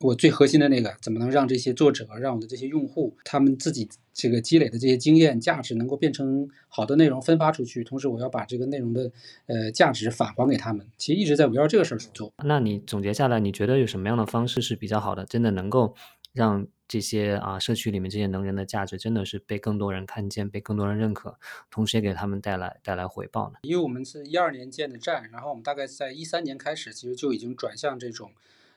[0.00, 7.84] 我最核心的那个，怎么能让这些作者，让我的这些用户，他们自己这个积累的这些经验价值，能够变成好的内容分发出去？
[7.84, 9.12] 同时，我要把这个内容的
[9.46, 10.86] 呃价值返还给他们。
[10.96, 12.32] 其实一直在围绕这个事儿去做。
[12.42, 15.26] 那你总结下来，你觉得有什么样的方式是比较好的？
[15.26, 15.94] 真的能够
[16.32, 21.36] 让这些啊社区里面这些能人的价值，真的是被更多人看见，被更多人认可，
[21.70, 23.58] 同时也给他们带来带来回报呢？
[23.64, 28.30] 因为我们是一二年建的站，然后我们大概在一三年开始，其实就已经转向这种。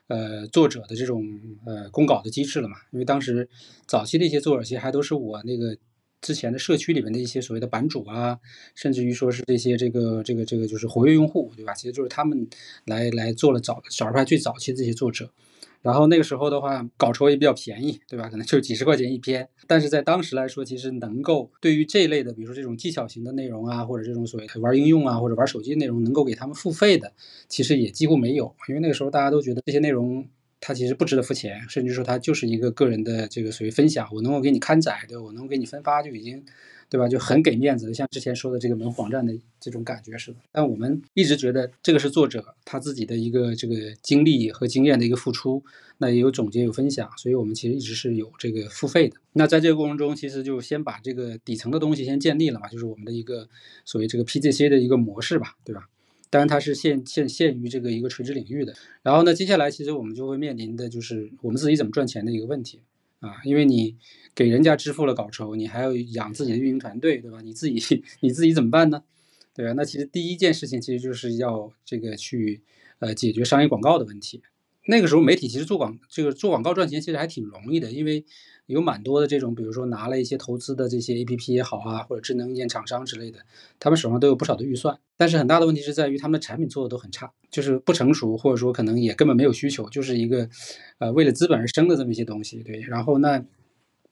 [0.08, 1.24] 呃，作者的这种
[1.66, 2.76] 呃公稿的机制了嘛？
[2.92, 3.48] 因为当时
[3.86, 5.76] 早期的一些作者，其实还都是我那个
[6.20, 8.38] 之前的社区里面的一些所谓的版主啊，
[8.74, 11.72] 甚至于说是这些这个这个这个就是活跃用户，对吧？
[11.72, 12.46] 其实就是他们
[12.84, 15.30] 来来做了早少儿派最早期的这些作者。
[15.84, 18.26] 然后那个时候的话，稿酬也比较便宜，对吧？
[18.30, 19.46] 可能就几十块钱一篇。
[19.66, 27.12] 但是在当时来说，其实能够对于这一类的，比如说这种技巧型的内容啊，或者这种所谓的玩应用啊，或者玩手机内容，能够给他们付费的，
[27.50, 28.56] 其实也几乎没有。
[28.70, 30.26] 因为那个时候大家都觉得这些内容
[30.58, 36.42] 它其实不值得付钱，甚至说它就是一个个人的这个所谓分享，我能够给你刊载，对我能够给你分发就已经。
[36.94, 37.08] 对吧？
[37.08, 40.36] 就很给面子，像之前说的这个门户网站的这种感觉似的。
[40.52, 45.60] 但我们一直觉得这个是作者他自己的一个这个经历和经验的一个付出，
[45.98, 49.16] 那也有总结有分享，所以我们其实一直是有这个付费的。
[49.32, 53.48] 那在这个过程中，其实就先把这个底层的东西先建立了嘛，就是我们的一个
[53.84, 55.88] 所谓这个 PZC 的一个模式吧，对吧？
[56.30, 58.72] 当然它是限限限于这个一个垂直领域的。
[59.02, 62.78] 然后呢，接下来其实我们就会面临的就是我们自己怎么赚钱的一个问题。
[63.24, 63.96] 啊，因为你
[64.34, 67.40] 给人家支付了稿酬，你还要养自己的运营团队，对吧？
[67.40, 67.74] 你自己
[68.20, 69.02] 你自己怎么办呢？
[69.54, 69.72] 对吧？
[69.72, 72.60] 那其实第一件事情其实就是要这个去
[72.98, 74.42] 呃解决商业广告的问题。
[74.86, 78.24] 那个时候媒体其实做广这个做广告赚钱其实还挺容易的，因为。
[78.66, 83.40] 有蛮多的这种，比如说拿了一些投资的这些 A P P 也好啊，或者智能硬件厂商之类的，
[83.78, 84.98] 他们手上都有不少的预算。
[85.18, 90.48] 但是很大的问题是在于他们的产品做的都很差，就是不成熟，或者说可能也根本没有需求，就是一个
[90.98, 92.62] 呃为了资本而生的这么一些东西。
[92.62, 93.44] 对，然后那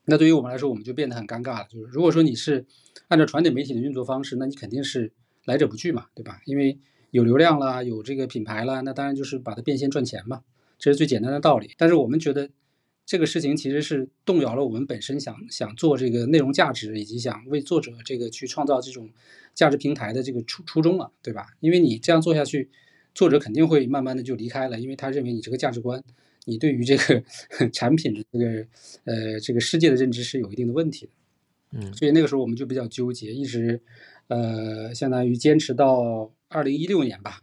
[0.05, 1.67] 那对于我们来说，我们就变得很尴尬了。
[1.71, 2.67] 就是如果说你是
[3.09, 5.13] 按照传统媒体的运作方式，那你肯定是
[5.47, 6.43] 来者不拒嘛，对吧？
[6.45, 6.79] 因为
[7.11, 10.43] 有流量啦，有这个品牌了，那当然就是把它变现赚钱嘛，
[10.79, 11.71] 这是最简单的道理。
[11.79, 12.51] 但是我们觉得。
[13.05, 19.11] 这个事情其实是动摇了我们本身想想做这个内容价值，以及想为作者这个去创造这种
[19.55, 21.49] 价值平台的这个初初衷了，对吧？
[21.61, 22.71] 因为你这样做下去，
[23.15, 26.03] 作者肯定会慢慢的就离开了，因为他认为你这个价值观，
[26.47, 27.23] 你对于这个
[27.71, 28.67] 产品的这个
[29.05, 31.13] 呃这个世界的认知是有一定的问题的，
[31.73, 33.83] 嗯，所以那个时候我们就比较纠结，一直
[34.29, 37.43] 呃相当于坚持到二零一六年吧，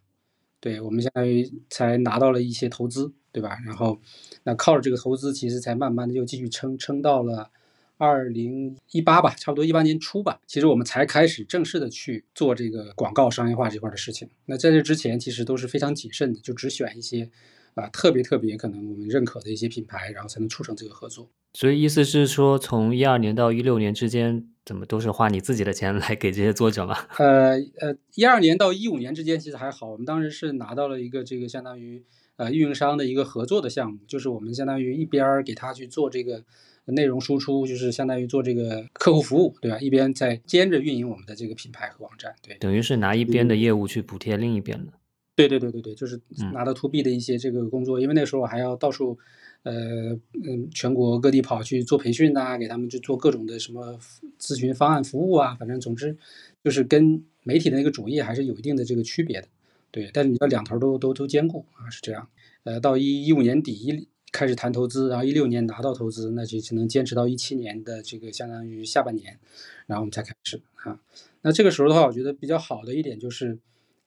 [0.61, 3.13] 对我们相当于才拿到了一些投资。
[3.31, 3.59] 对吧？
[3.63, 4.01] 然后，
[4.43, 7.49] 那靠着这个投资，其实才慢慢的又继续撑撑到了
[7.97, 10.39] 二零一八吧，差不多一八年初吧。
[10.47, 14.29] 其实我们才开始正式的去做这个广告商业化这块的事情。
[14.45, 17.29] 那在这之前，其实都是非常谨慎的，就只选一些
[17.75, 21.29] 啊特别特别可能我们认可的一些品牌，然后才能促成这个合作。
[21.53, 26.95] 所以意思是说，从一二年到一六年之间，怎么都是花你自己的钱来给这些作者吗？
[27.19, 32.05] 呃呃，一二年到一五年之间其实还好，我们当时是拿到了一个这个相当于。
[32.39, 36.41] 呃，运营商的一个合作的项目，就是我们相当于一边儿给他去做这个
[36.85, 39.77] 内容输出，就是相当于做这个客户服务，对吧？
[39.79, 44.93] 一边在兼着运营我们的这个品牌和网站，对，等于是拿一边的业务去补贴另一边的。
[45.35, 46.17] 对对对对对，就是
[46.53, 49.17] 拿到 to B 的一些这个工作，因为那时候我还要到处，
[49.63, 53.99] 呃嗯，全国各地跑去做培训呐，给他们去做各种的什么
[54.39, 56.15] 咨询方案服务啊，反正总之
[56.63, 59.49] 就是跟媒体的那个主业还是有一定的这个区别的。
[59.91, 62.27] 对，但是你要两头都都都兼顾啊，是这样。
[62.63, 69.39] 呃，到一一五年底一开始谈投资，然后一六年拿到投资，那就只能坚持到一七年的这个相当于下半年，
[69.87, 70.99] 然后我们才开始啊。
[71.41, 73.59] 那这个时候的话，我觉得比较好的一点就是。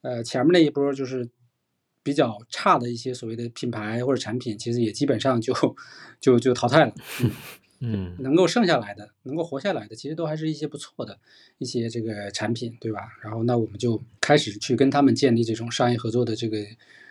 [0.05, 1.31] 呃，前面那一波就是
[2.03, 5.55] 比较差的一些所谓的品牌或者产品，其实也基本上就
[6.21, 6.93] 就就淘汰了。
[7.23, 7.31] 嗯，
[8.19, 11.19] 能够剩下来的，能够活下来的，其实都还是一些不错的
[11.59, 13.01] 一些这个产品，对吧？
[13.23, 16.59] 然后那我们就开始去跟他们建立这种商业合作的这个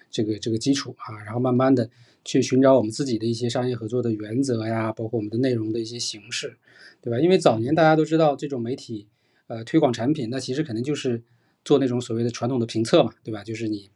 [0.10, 1.89] 这个这个基础啊，然后慢慢的
[2.23, 6.57] 去寻找我们自己的一些商业合作的原则呀，包括我们的内容的一些形式，
[7.01, 7.19] 对吧？
[7.19, 9.07] 因为早年大家都知道这种媒体
[9.47, 11.23] 呃推广产品，那其实肯定就是。
[11.63, 13.43] 做那种所谓的传统的评测嘛，对吧？
[13.43, 13.91] 就是你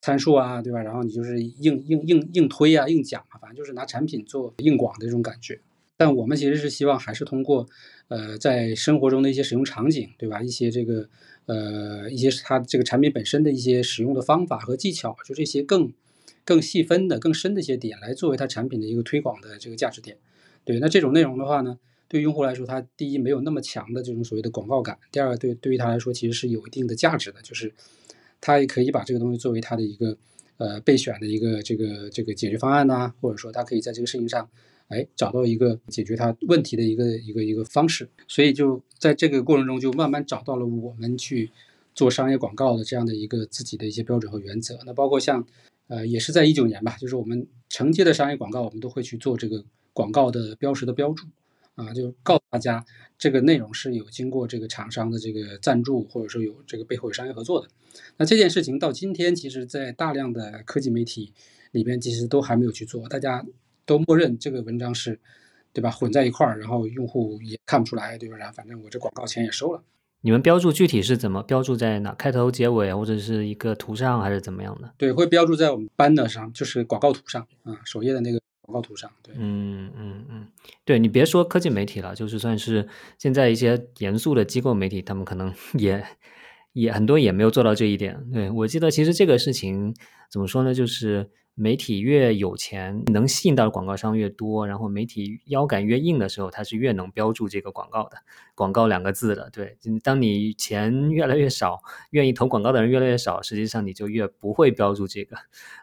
[0.00, 0.82] 参数啊，对吧？
[0.82, 5.60] 然后你就是硬硬硬硬推啊，硬讲啊，反正就是拿产品做硬广的这种感觉。
[5.96, 7.68] 但我们其实是希望还是通过
[8.08, 10.42] 呃在生活中的一些使用场景，对吧？
[10.42, 11.08] 一些这个
[11.46, 15.92] 呃一些它这个产品本身的一些使用的方法和技巧，就这些更
[16.44, 20.16] 更细分的、更深的一些点，来作为它产品的一个推广的这个价值点。
[20.64, 21.78] 对，那这种内容的话呢？
[22.06, 27.72] 对用户来说，他第一没有那么强的这种所谓的广告感，第二对对于他来说其实是有一定的价值的，就是
[28.40, 30.16] 他也可以把这个东西作为他的一个
[30.58, 34.48] 呃备选的一个这个这个解决方案呐，或者说他可以在这个事情上，
[34.88, 41.50] 哎找到一个解决他问题的一个一个一个方式，所以就在这个过程中就慢慢找到了我们去
[41.94, 44.78] 做商业广告的这样的一个自己的一些标准和原则。
[44.86, 45.46] 那包括像
[45.88, 51.26] 呃也是在一九年吧，就是我们承接的商业广告，我们都会去做这个广告的标识的标注。
[51.76, 52.86] 啊，就告诉大家，
[53.18, 57.68] 这个内容是有经过这个厂商的这个赞助，或者说有这个背后有商业合作的。
[58.16, 61.32] 那这件事情到今天，其实在大量的科技媒体
[61.72, 63.44] 里边，其实都还没有去做，大家
[63.86, 65.18] 都默认这个文章是，
[65.72, 65.90] 对吧？
[65.90, 68.36] 混在一块儿，然后用户也看不出来，对吧？
[68.36, 69.82] 然后反正我这广告钱也收了。
[70.20, 72.14] 你们标注具体是怎么标注在哪？
[72.14, 74.92] 开头、结尾，或者是一个图上，还是怎么样的？
[74.96, 78.40] 对，会标注在我们 banner 上，就是广告图上啊，首页的那个。
[78.66, 80.48] 广告图上，对，嗯嗯嗯，
[80.86, 86.02] 对你别说科技媒体了，就是算是现在一些严肃的机构媒体，他们可能 也
[86.72, 88.18] 也很多也没有做到这一点。
[88.32, 89.94] 对我记得，其实这个事情
[90.30, 90.72] 怎么说呢？
[90.72, 98.18] 就是媒体越有钱，能吸引到的广告商越多，然后媒体腰杆越硬的时候，它是越能标注这个广告的
[98.54, 99.48] “广告”两个字的。
[99.50, 105.36] 对，当你钱越来越少，愿意投广告的人越来越少，实际上你就越不会标注这个。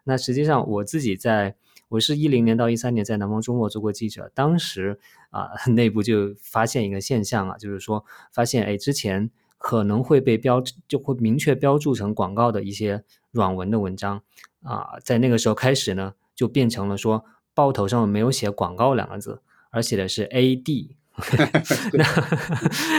[0.04, 1.56] 那实际上我自己在。
[1.90, 4.98] 我是一零年到一三年在南方周末做过记者，当时
[5.30, 14.24] 啊内部就发现一个现象啊，就是说发现哎之前可能会被标就会明确标注成广告的一些软文的文章
[14.64, 20.96] 啊，在那个时候开始呢就变成了说报头上没有写广告两个字，而写的是 A D。
[21.94, 22.06] 那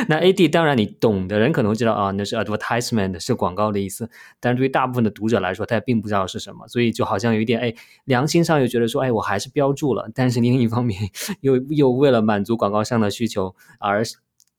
[0.07, 14.05] 那 A D 当然你懂的人可能知道啊，那是 advertisement 是广告的意思，但是对于大部分的读者来说，他也并不知道是什么，所以就好像有一点哎，良心上又觉得说，哎，我还是标注了，但是另一方面 又又为了满足广告商的需求而。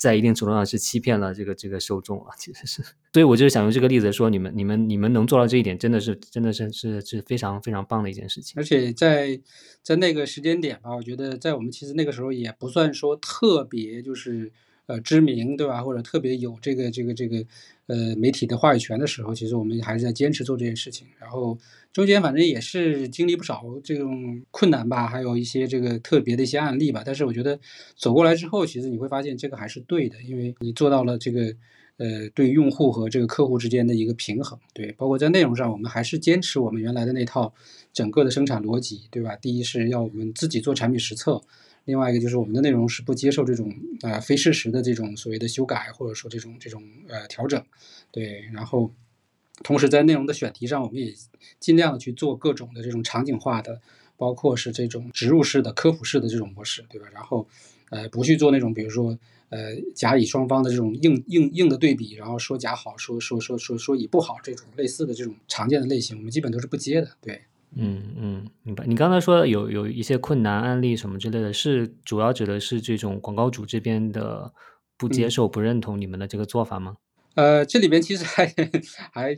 [0.03, 8.55] 在一定程度上是欺骗了这个这个受众啊，其实是，所以我就是想用这个例子说，你们你们你们能做到这一点，真的是真的是是是非常非常棒的一件事情。
[8.57, 9.39] 而且在
[9.81, 14.51] 在那个时间点吧，我觉得在我们其实那个时候也不算说特别就是。
[14.85, 15.81] 呃，知名对吧？
[15.81, 17.37] 或者特别有这个这个这个
[17.87, 21.07] 呃媒体的话语权的时候，其实我们还是在坚持做这件事情。
[21.17, 21.57] 然后
[21.93, 27.03] 中间反正也是经历不少这种困难吧，还有一些这个特别的一些案例吧。
[27.05, 27.59] 但是我觉得
[27.95, 31.55] 走过来之后，其实你会发现这个还是对的，因为你做到了这个
[31.97, 34.59] 呃对用户和这个客户之间的一个平衡。
[34.73, 37.53] 对，包括在内容上，我们还是坚持我们原来的那套
[37.93, 39.35] 整个的生产逻辑，对吧？
[39.35, 41.39] 第一是要我们自己做产品实测。
[41.85, 43.69] 另外一个就是我们的内容是不接受这种
[44.01, 47.61] 呃非事实的这种所谓的修改或者说这种这种呃调整，
[48.09, 48.89] 对，然后
[49.61, 51.13] 同时在内容的选题上，我们也
[51.59, 53.79] 尽量去做各种的这种场景化的，
[54.17, 57.07] 包括是这种植入式的科普式的这种模式，对吧？
[57.13, 57.47] 然后
[57.91, 59.17] 呃不去做那种比如说
[59.49, 67.41] 呃甲乙双方的这种硬硬硬的对比，然后说甲好，说说说说说乙不好这种类似的这种常见的类型，我们基本都是不接的，对。
[67.75, 68.85] 嗯嗯，明白。
[68.85, 74.53] 你刚才说有有一些困难案例什么之类的，是主要指的是这种广告主这边的
[74.95, 76.97] 不接受、不认同你们的这个做法吗？
[77.35, 78.45] 呃，这里边其实还
[79.11, 79.35] 还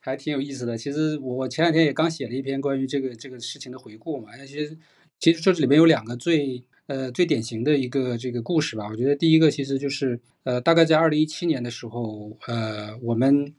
[0.00, 0.76] 还挺有意思的。
[0.76, 4.36] 其实我前两天也刚写了一篇关于这个这个事情的回顾嘛。
[4.46, 4.78] 其实
[5.18, 8.86] 其实这里边有两个最呃最典型的一个这个故事吧。
[8.90, 13.54] 我觉得第一个其实就是呃大概在二零一七年的时候，呃我们。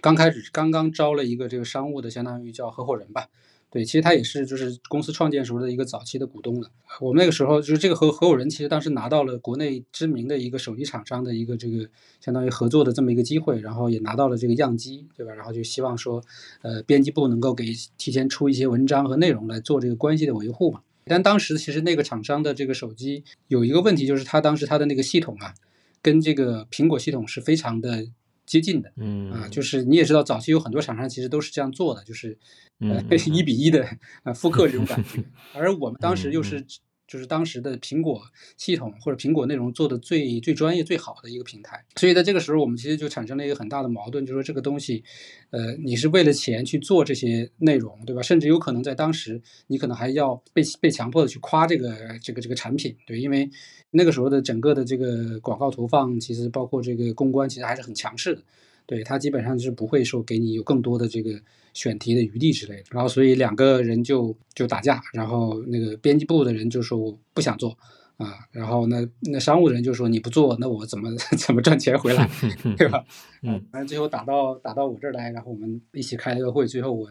[0.00, 3.28] 刚开始刚刚招了一个这个商务的，相当于叫合伙人吧。
[3.74, 6.70] 对，其实他也是就是公司创建时候的一个早期的股东了。
[7.00, 11.88] 我们那个时候就是这个合合伙人，其实当时拿到了国内知名的一个手机厂商的一个这个
[12.20, 15.32] 相当于合作的这么一个机会，然后也拿到了这个样机，对吧？
[15.34, 16.22] 然后就希望说，
[16.62, 17.64] 呃，编辑部能够给
[17.98, 20.80] 提前出一些文章和内容来做这个关系的维护嘛。
[21.06, 25.52] 但当时其实那个厂商的这个手机有一个问题，就是他当时他的那个系统啊，
[26.00, 28.06] 跟这个苹果系统是非常的。
[28.46, 29.30] 接近的，嗯。
[29.30, 32.38] 啊，就是你也知道，早期有很多厂商其实都是这样做的，就是
[32.80, 33.02] 呃
[33.32, 33.86] 一比一的
[34.22, 35.02] 啊复刻这种 感。
[35.04, 35.22] 觉，
[35.54, 36.64] 而我们当时又是
[37.06, 38.22] 就是当时的苹果
[38.56, 45.04] 系统或者苹果内容做的最最专业最好的一个平台，所以在这个时候我们其实就产生了一个很大的矛盾，就是说这个东西，
[45.50, 48.22] 呃，你是为了钱去做这些内容，对吧？
[48.22, 53.50] 甚至有可能在当时你可能还要被被强迫的去夸这个这个这个产品，对，因为。
[53.96, 58.42] 那个时候的整个的这个广告投放，其实包括这个公关，其实还是很强势的。
[58.86, 61.40] 对他基本上是不会说给你有更多的这个
[61.72, 62.84] 选题的余地之类的。
[62.90, 67.76] 然后所以两个人就就打架，然后那个编辑部的人就说我不想做
[68.16, 72.28] 啊，然后那那商务人就说你不做，那我怎么 怎么赚钱回来，
[72.76, 73.04] 对吧？
[73.42, 77.08] 嗯，反正最后打到打到我这儿来，然后我们一起开了个会，最后我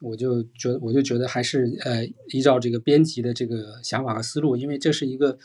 [0.00, 5.38] 我就觉得我就觉得还是呃依照这个编辑的这个想法和思路，因为这是一个。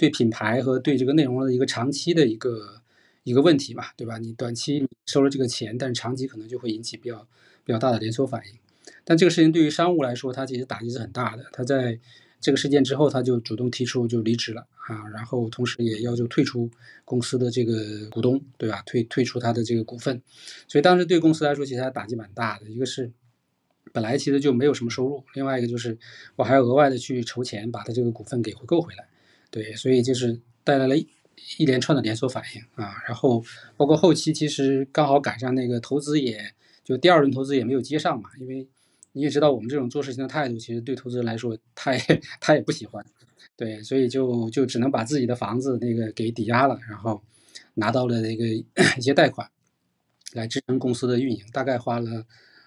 [0.00, 2.80] 对品牌和对这个内容的一个长期的一个
[3.24, 4.18] 一个问题嘛，对吧？
[4.18, 7.26] 你短期收了这个钱，但是长期可能就会引起比较
[7.64, 8.58] 比较大的连锁反应。
[9.04, 11.46] 但这个事情对于商务来说，它其实打击是很大的。
[11.52, 11.98] 他在
[12.40, 16.70] 这个事件之后，他就主动提出就离职了啊，然后同时也要求退出
[17.04, 18.82] 公司的这个股东，对吧？
[18.86, 20.22] 退退出他的这个股份。
[20.68, 22.70] 所以当时对公司来说，其实它打击蛮大的。
[22.70, 23.10] 一个是
[23.92, 25.98] 本来其实就没有什么收入，另外一个就是
[26.36, 29.08] 我还要额外的去筹钱把他这个股份给回购回来。
[29.50, 30.96] 对，所以就是带来了
[31.58, 33.44] 一连串的连锁反应啊，然后
[33.76, 38.68] 包括后期其实刚好赶上那个投资，也就第二轮投资也没有接上嘛，因为
[39.12, 42.00] 你也知道我们这种做事情的态度，其实对投资人来说，他也
[42.40, 43.04] 他也不喜欢，
[43.56, 47.22] 对，所以就就只能把自己的房子那个给抵押了，然后
[47.74, 48.44] 拿到了那个
[48.98, 49.50] 一些贷款
[50.32, 52.24] 来支撑公司的运营，大概花了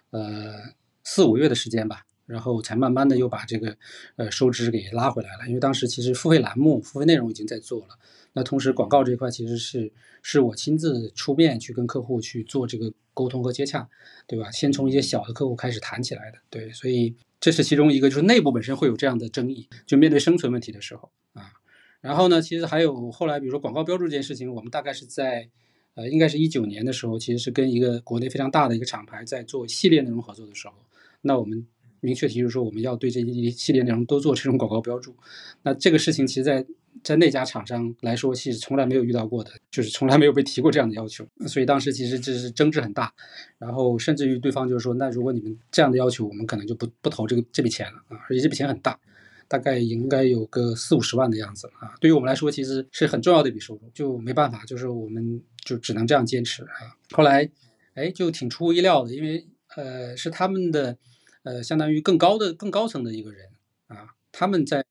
[0.09, 2.05] 呃四五月的时间吧。
[2.31, 3.75] 然后才慢慢的又把这个
[4.15, 7.97] 呃收支给拉回来了，因为当时其实付费栏目、付费内容已经在做了，
[8.33, 9.91] 那同时广告这一块其实是
[10.21, 13.89] 是我亲自出面去跟客户去做这个沟通和接洽，
[14.25, 14.49] 对吧？
[14.51, 21.51] 先从一些小的客户开始谈起来的，对，所以这是其中一个，就是内部本身会有这样的争议，就面对生存问题的时候啊。
[21.99, 25.49] 然后呢，其实还有后来，比如说广告标注这件事情，我们大概是在
[25.95, 30.73] 呃应该是一九年的时候，其实是跟一个国内非常大的一个厂牌在做系列内容合作的时候，
[31.21, 31.67] 那我们。
[32.01, 35.15] 明确提出说，我们要对这一系列内容都做这种广告标注。
[35.63, 36.65] 那这个事情，其实，在
[37.03, 41.25] 在那家厂商来说，其实从来没有遇到过的，就是从来没有被提过这样的要求。
[41.47, 43.13] 所以当时其实这是争执很大，
[43.57, 48.17] 然后甚至于对方就是说，那如果你们这样的要求，我们可能就不不投这个这笔钱了啊！
[48.27, 48.99] 而且这笔钱很大，
[49.47, 51.93] 大概应该有个四五十万的样子啊。
[52.01, 56.97] 对于我们来说，其实是很重要的一笔收入，就没办法，就是我们就只能这样坚持啊。
[57.11, 57.49] 后来，
[57.93, 60.97] 哎，就挺出乎意料的，因为呃，是他们的。
[61.43, 63.49] 呃，相当于更高的、更高层的一个人
[63.87, 64.85] 啊，他们在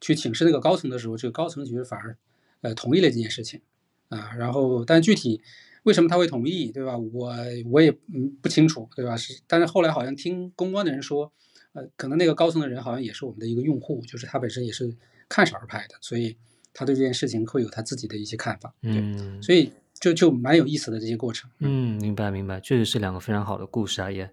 [0.00, 2.16] 去请示那个高层的时候，这个高层其实反而
[2.62, 3.60] 呃同意了这件事情
[4.08, 4.32] 啊。
[4.36, 5.42] 然后，但具体
[5.82, 6.96] 为什么他会同意，对吧？
[6.96, 7.34] 我
[7.66, 9.16] 我也嗯不清楚，对吧？
[9.16, 11.30] 是，但是后来好像听公关的人说，
[11.72, 14.96] 呃，可能那个高层的人好像也是我们的一个用户，就是他本身也是
[15.28, 16.36] 看少儿派的，所以
[16.72, 18.74] 他对这件事情会有他自己的一些看法。
[18.82, 21.50] 嗯，所以就就蛮有意思的这些过程。
[21.58, 24.30] 嗯，明白明白，确实是两个非常好的故事啊，也。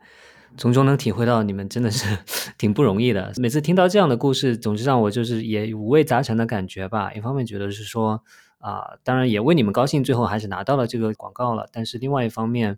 [0.56, 2.18] 从中能体会到你们真的是
[2.58, 3.34] 挺不容易的。
[3.38, 7.12] 每次听到这样的故事，总是让我就是也五味杂陈的感觉吧。
[7.14, 8.24] 一方面觉得是说
[8.60, 11.68] 啊，当然也为你们高兴，最后还是拿到了这个广告了。
[11.72, 12.78] 但是另外一方面，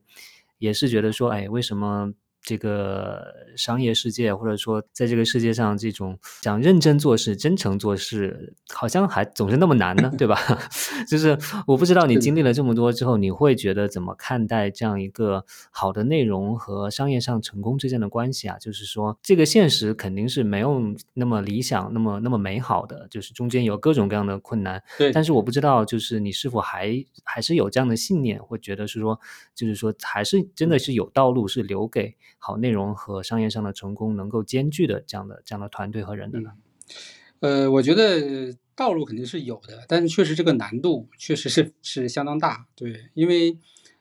[0.57, 2.13] 也是觉得说，哎，为什么？
[2.41, 3.23] 这个
[3.55, 10.37] 商业世界，或者说在这个世界上，这种想认真做事、真诚做事，好像还总是那么难呢，对吧？
[11.07, 11.37] 就是
[11.67, 18.57] 我不知道你经历了这么多之后，你会觉得怎么看待这样一个好的内容和商业上成功之间的关系啊？
[18.57, 20.81] 就是说，这个现实肯定是没有
[21.13, 24.81] 那么理想、那么那么美好的，就是中间有各种各样的困难。
[24.97, 25.11] 对。
[25.11, 29.19] 但是我不知道，就是你是否还还是有这样的信念，会觉得是说，
[29.53, 32.15] 就是说，还是真的是有道路是留给。
[32.39, 36.53] 好内容和商业上的成功能够兼具的这样的这样的团队和人的呢？
[37.41, 42.65] 呃，我觉得道路肯定是有的，但是确实这个难度确实是是相当大。
[42.75, 43.57] 对，因为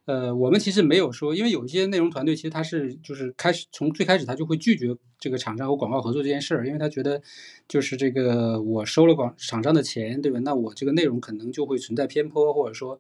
[0.07, 7.21] 呃，我们其实没有说，因为有一些内容团队其实他是就是开始从最开始他就会拒绝这个厂商和广告合作这件事儿，因为他觉得
[7.69, 10.41] 就是这个我收了广厂商的钱，对吧？
[10.41, 12.99] 那我这个内容可能就会存在偏颇，或者说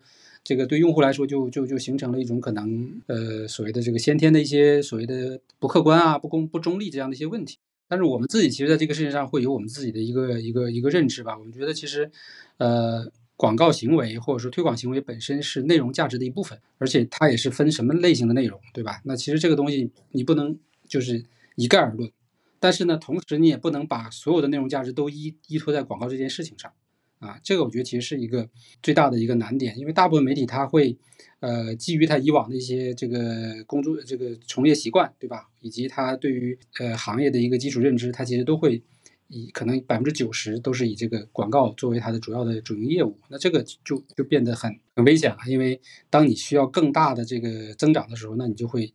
[0.48, 7.58] 这个对用户来说就就就形成了一种可能呃所谓的这个先天的一些所谓的不客观啊、不公不中立这样的一些问题。
[7.86, 11.36] 但是我们自己其实在这个事情上会有我们自己的一个一个一个认知吧。
[11.38, 12.10] 我们觉得其实
[12.56, 13.12] 呃。
[13.40, 19.00] 广告行为或者说推广行为本身是内容价值的一部分，而且它也是分什么类型的内容，对吧？
[19.04, 21.24] 那其实这个东西你不能就是
[21.54, 22.10] 一概而论，
[22.58, 26.72] 但是呢，同时你也不能把所有的内容价值都依依托在广告这件事情上，
[27.18, 28.48] 啊，这个我觉得其实是一个
[28.82, 30.96] 最大的一个难点，因为大部分媒体它会，
[31.40, 35.48] 呃，基于它以往的一些这个工作这个从业习惯，对吧？
[35.60, 38.82] 以及它对于呃行业的一个基础认知，它其实都会。
[39.30, 45.36] 以可能百分之九十都是以这个广告作为它的主要的主营业务，那这个就就变得很很危险了。
[45.46, 48.90] 因为当你需要更大的这个增长的时候，那你就会，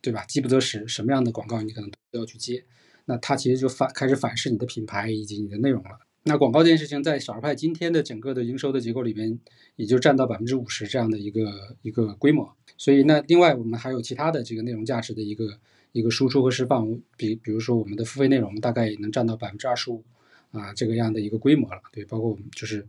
[0.00, 0.24] 对吧？
[0.26, 2.64] 饥不择食，什么样的广告你可能都要去接。
[3.06, 5.98] 那它其实就反开始反噬你的品牌以及你的内容了。
[6.24, 9.38] 那广告这件事情在小儿派今天的整个的营收的结构里边，
[9.76, 12.54] 也就占到百分之五十这样的一个一个规模。
[12.76, 15.58] 所以那另外我们还有其他的这个内容价值的一个。
[15.94, 20.02] 一个输出和释放，比比如说我们的付费内容大概也能占到百分之二十五，
[20.50, 21.80] 啊，这个样的一个规模了。
[21.92, 22.84] 对，包括我们就是，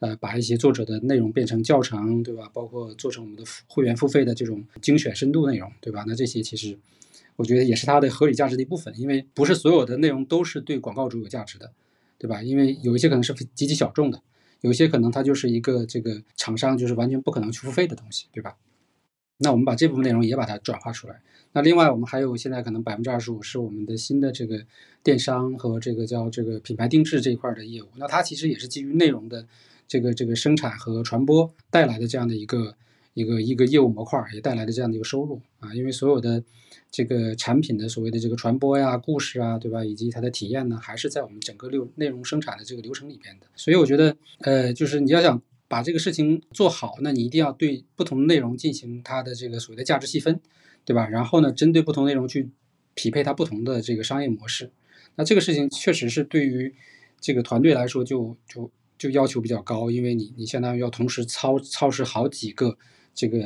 [0.00, 2.50] 呃，把一些作者的内容变成教程，对吧？
[2.52, 6.04] 包括做成我们的会员付费的这种精选深度内容，对吧？
[6.06, 6.78] 那这些其实，
[7.36, 11.72] 我觉得也是它的合理价值的一部分，因为不是所有的内容都是对广告主有价值的，
[12.20, 12.42] 对吧？
[12.42, 14.20] 因为有一些可能是极其小众的，
[14.60, 18.58] 有一些可能它就是一个这个厂商就是完全不可能去付费的东西，对吧？
[19.38, 21.22] 那我们把这部分内容也把它转化出来。
[21.52, 24.66] 那另外，我们还有现在可能百分之二十五是我们的新的这个
[25.02, 27.86] 电商和这个叫这个品牌定制这一块的业务。
[27.96, 29.46] 那它其实也是基于内容的
[29.88, 32.76] 这个这个生产和传播带来的这样的一个
[33.14, 35.72] 一个一个业务模块，也带来的这样的一个收入啊。
[35.74, 36.42] 因为所有的
[36.90, 39.84] 这个产品的所谓的这个传播呀、故事啊，对吧？
[39.84, 43.46] 以及它的体验呢，还是在我们整个流内容生产的这个流程里边的。
[43.54, 50.40] 所以我觉得，呃，就是你要想把这个事情做好，那你一定要对不同内容进行它的这个所谓的价值细分。
[50.82, 51.06] 对吧？
[51.06, 52.48] 然后呢，针对不同内容去
[52.94, 54.72] 匹配它不同的这个商业模式。
[55.14, 56.74] 那这个事情确实是对于
[57.20, 62.78] 这个团队来说，就就就要求比较高，因为你你相当于要同时操操持好几个
[63.14, 63.38] 这个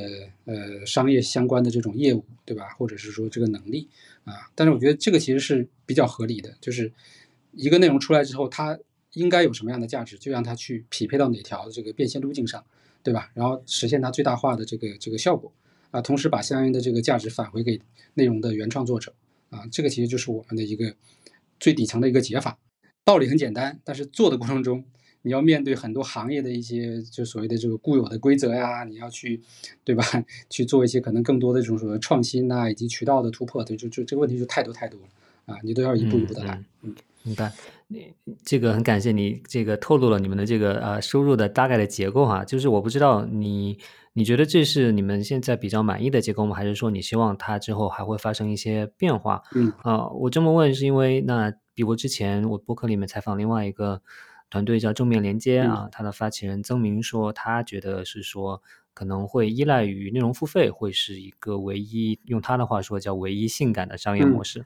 [0.45, 2.69] 呃商业相关的这种业务，对吧？
[2.79, 3.89] 或者是说这个能力
[4.25, 4.51] 啊。
[4.55, 6.93] 但是我觉得这个其实是比较合理的，就是
[7.53, 8.79] 一个内容出来之后，它
[9.12, 12.65] 应该有什么样的价值，就让它去匹配到哪条这个变现路径上，
[13.03, 13.31] 对吧？
[13.35, 15.53] 然后实现它最大化的这个这个效果。
[15.91, 17.81] 啊，同时把相应的这个价值返回给
[18.15, 19.15] 内容的原创作者，
[19.51, 20.97] 啊，这个其实就是我们的一个
[21.61, 22.59] 最底层的一个解法。
[23.05, 24.85] 道理很简单，但是做的过程中，
[25.25, 29.41] 你要面对很多行业的一些就所谓的这个固有的规则呀，你要去，
[29.83, 30.05] 对吧？
[30.49, 35.07] 去做一些可能更多的这种所谓创新呐，以及渠道的突破，对，就就这个问题就太多太多了
[35.47, 36.62] 啊，你都要一步一步的来。
[36.83, 36.95] 嗯，
[37.25, 37.51] 明白。
[37.89, 38.14] 你
[38.45, 43.79] 这个很感谢你这个透露了你们的这个呃收入的大概的结构哈，就是我不知道你。
[44.16, 46.55] 你觉得这是你们现在比较满意的结构吗？
[46.55, 49.43] 还是说你希望它之后还会发生一些变化？
[49.57, 54.01] 嗯啊，我这么问是因为那比如之前我博客里面采访另外一个
[54.55, 58.63] 团队叫正面连接啊，他的发起人曾明说，他觉得是说。
[58.97, 64.65] 可能会依赖于内容付费，会是一个唯一用他的话说叫唯一性感的商业模式。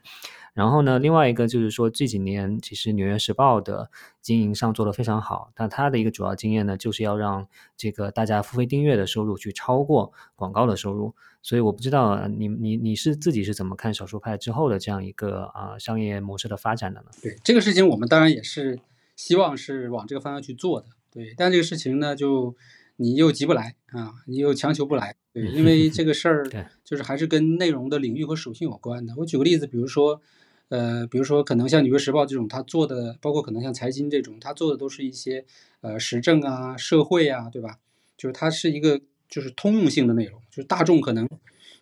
[0.52, 11.14] 然后呢，另外一个就是说这几年其实《纽约时报》的经营上做得非常好，但他的一个主要经验呢，就是要让这个大家付费订阅的收入去超过广告的收入。
[11.40, 17.06] 所以我不知道你你你是自己是怎么看少数派之后的这样一个啊商业模式的发展的呢？
[17.22, 18.78] 对这个事情，我们当然也是
[19.18, 20.86] 希望是往这个方向去做的。
[21.12, 22.56] 对，但这个事情呢，就。
[23.00, 26.44] 你又急不来啊，你又强求不来，对，因为这个事儿
[26.82, 29.14] 就是还是跟内容的领域和属性有关的。
[29.18, 30.20] 我举个例子，比如说，
[30.68, 35.44] 呃，比如说可能像《纽约时报》这种，他做的，包括可能像财经这种，他做的都是一些
[35.80, 37.78] 呃时政啊、社会啊，对吧？
[38.16, 41.28] 就是它是一个就是通用性的内容，就是大众可能，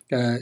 [0.09, 0.37] 呃，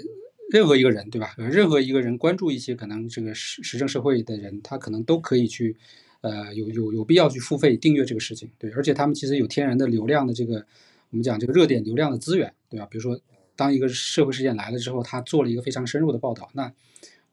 [0.51, 1.33] 任何一个人，对吧？
[1.37, 5.77] 任何一个人关注一些可能这个时时政社会的人，他可能都可以去。
[6.25, 10.65] 呃，有有有必要去付费订阅这个事情，对，而且他们其实有天然的流量的这个，
[11.11, 12.87] 我们讲这个热点流量的资源，对吧？
[12.89, 13.21] 比如说，
[13.55, 16.73] 当一个社会事件来了之后，他做了一个非常深入的报道，那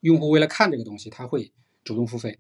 [0.01, 1.51] 用户为了看这个东西，他会
[1.84, 2.38] 主动付费，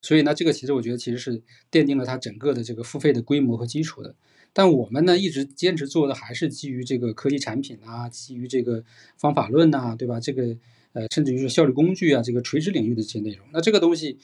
[0.00, 1.40] 所以呢，这个其实我觉得其实是
[1.70, 4.16] 奠定了它整个的这个付费的规模和基础的。
[4.52, 8.82] 但我们呢，一直坚持做的还是基于这个科技产品啊，基于这个
[9.16, 10.18] 方法论呐，对吧？
[10.18, 10.56] 这个
[10.92, 14.18] 呃，甚至于是效率工具啊，这个垂直领域的这些内容，那这个东西。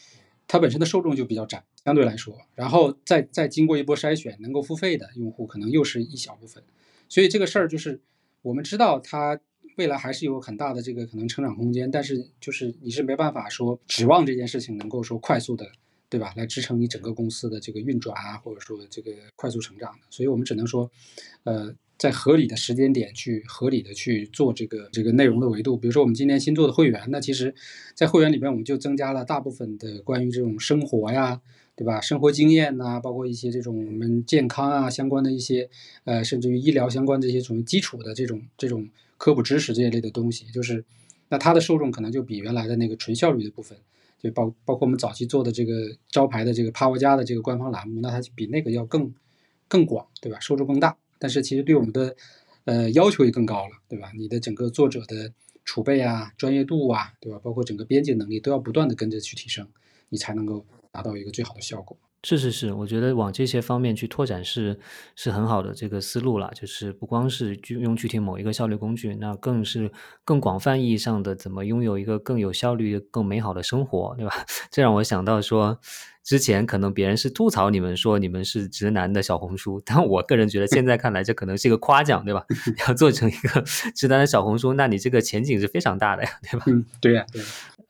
[0.49, 6.65] 它本身的受众就比较窄，相对来说，然后再再经过一波筛选，能够付费的用户可能又是一小部分，
[7.09, 8.01] 所以这个事儿就是
[8.43, 9.39] 我们知道它
[9.77, 15.71] 未来还是有很大的这个可能成长空间，但是就是你是没办法说指望这件事情能够说快速的，
[16.09, 16.33] 对吧？
[16.37, 20.07] 来支撑你整个公司的这个运转啊，或者说这个快速成长的。
[20.11, 20.91] 所以我们只能说，
[21.45, 25.77] 呃，在合理的时间点去合理的去做这个这个内容的维度。
[25.77, 27.55] 比如说我们今天新做的会员，那其实，
[27.95, 31.43] 在会员里边我们就增加了大部分的关于这种生活呀。
[31.79, 32.01] 对吧？
[32.01, 35.71] 生活经验呐，包括一些这种我们健康啊相关的一些，
[36.03, 40.85] 呃，甚至于医疗相关的一些属于基础的这种这种科普知识这一类的东西，就是
[41.29, 43.79] 那它的受众可能就比原来的那个纯效率的部分，
[44.21, 49.15] 就包包括我们早期做的这个招牌的这个帕沃加的这个官方栏目，那它比那个要更
[49.69, 50.41] 更广，对吧？
[50.41, 52.17] 受众更大，但是其实对我们的
[52.65, 54.11] 呃要求也更高了，对吧？
[54.17, 55.33] 你的整个作者的
[55.65, 57.39] 储备啊、专业度啊，对吧？
[57.43, 59.69] 包括整个编辑能力都要不断的跟着去提升，
[60.09, 60.65] 你才能够。
[60.91, 61.97] 达到一个最好的效果。
[62.25, 64.81] 是是是，我觉得往这些方面去拓展是
[65.15, 66.51] 是很好的这个思路了。
[66.55, 69.93] 就是不光是用具体某一个效率工具，那更是
[70.25, 74.33] 更广泛意义上的怎么拥有一个更有效率、更美好的生活，对吧？
[74.73, 75.79] 这让我想到说，
[76.29, 82.45] 之前可能别人是吐槽你们说你们是直男的小红书，但我个人觉得现在看来这可能是一个夸奖，对吧？
[82.87, 83.63] 要做成一个
[83.97, 86.65] 直男的小红书，那你这个前景是非常大的呀，对吧？
[86.67, 87.43] 嗯，对呀，对。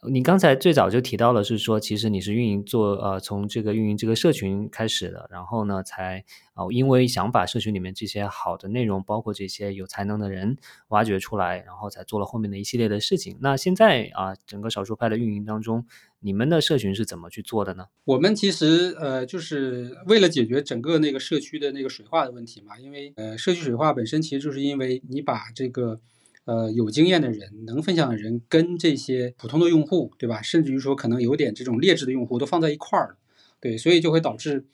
[0.08, 6.24] 你刚才最早就提到了，是说其实你是运营做呃从这个运营这个社群开始的，然后呢才
[6.58, 10.56] 哦因为想把社群里面这些好的内容，包括这些有才能的人
[10.88, 13.38] 挖掘出来，然后才做了后面的一系列的事情。
[13.40, 15.86] 那现在啊整个少数派的运营当中，
[16.20, 17.86] 你们的社群是怎么去做的呢？
[18.04, 26.00] 我们其实呃就是为了解决整个那个社区的那个水化的问题嘛，因为呃社区水化本身其实就是因为你把这个。
[26.44, 30.40] 呃，有经验的人、能分享的人，跟这些普通的用户，对吧？
[30.40, 33.16] 甚至于说可能有点这种劣质的用户都放在一块儿了，
[33.60, 34.64] 对，所以就会导致，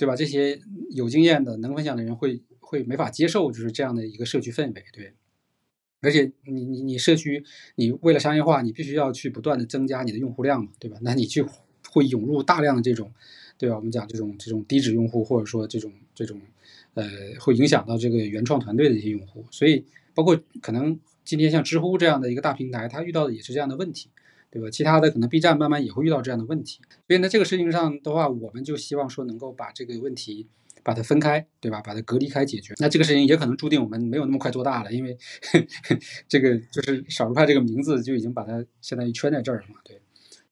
[0.00, 0.16] 对吧？
[0.16, 0.58] 这些
[0.92, 5.12] 有经验的、能分享的人会会没法接受，就是这样的一个社区氛围，对。
[6.00, 7.44] 而且你你你社区，
[7.74, 10.96] 你为了商业化，你必须要去不断的增加你的用户量嘛，对吧？
[11.02, 11.46] 那你就
[11.90, 13.12] 会涌入大量的这种，
[13.58, 13.76] 对吧？
[13.76, 16.40] 我们讲这种这种低质用户，或者说这种这种，
[16.94, 17.06] 呃，
[17.38, 19.84] 会影响到这个原创团队的一些用户，所以
[20.14, 20.98] 包括可能。
[21.22, 24.08] 今天像知乎这样的一个大平台，它遇到的也是这样的问题，
[24.50, 24.68] 对吧？
[24.70, 26.80] 其他的可能 B 站慢慢也会遇到这样的问题。
[27.06, 30.48] 所以呢，这个事情上的话，我们就希望说能够把这个问题
[30.82, 31.80] 把它分开，对吧？
[31.80, 32.74] 把它隔离开解决。
[32.78, 35.16] 那这个事情也可能注定我们没有那么快做大了，因为
[36.26, 40.00] 这个就是少数派这个名字就已经把它相当于圈在这儿了嘛，对。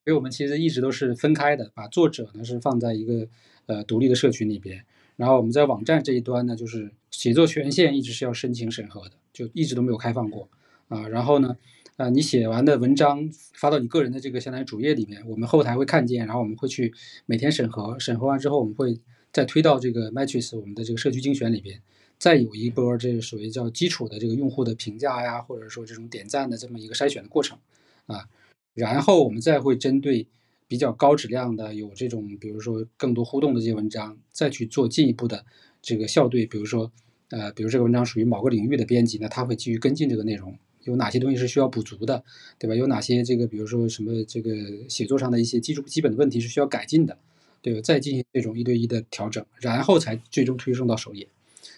[0.04, 3.28] 所以我们其实一直都是分开的，把作者呢是放在一个
[3.66, 4.84] 呃独立的社群里边，
[5.16, 10.48] 然后我们在网站这一端呢，就是写作权限一直是要申请审核的，就一直都没有开放过。
[10.88, 11.54] 啊，然后呢，
[11.98, 16.94] 呃，你写完的文章发到你个人的这个相当于主页里面，我们后台会看见，然后我们会去
[17.26, 18.96] 每天审核，审核完之后，我们会
[19.32, 21.82] 再推到这个 Matrix 我们的这个社区精选里边，
[22.16, 27.58] 再有一波这个属于叫基础的这个用户的评价呀，或者说这种点赞的这么一个筛选的过程
[28.06, 28.28] 啊，
[28.74, 30.28] 然后我们再会针对
[30.68, 35.44] 比较高质量的有这种比如说更多互动的这些文章，再去做进一步的
[35.82, 36.92] 这个校对，比如说
[37.30, 40.56] 呃，比如这个文章属于某个领域的编辑，那他会继续跟进这个内容。
[40.88, 42.24] 有哪些东西是需要补足的，
[42.58, 42.74] 对吧？
[42.74, 44.50] 有哪些这个，比如说什么这个
[44.88, 47.18] 写作上的一些基础基本的问题是需要改进的，
[47.62, 47.80] 对吧？
[47.82, 51.28] 再进行这种一对一的调整，然后才最终推送到首页。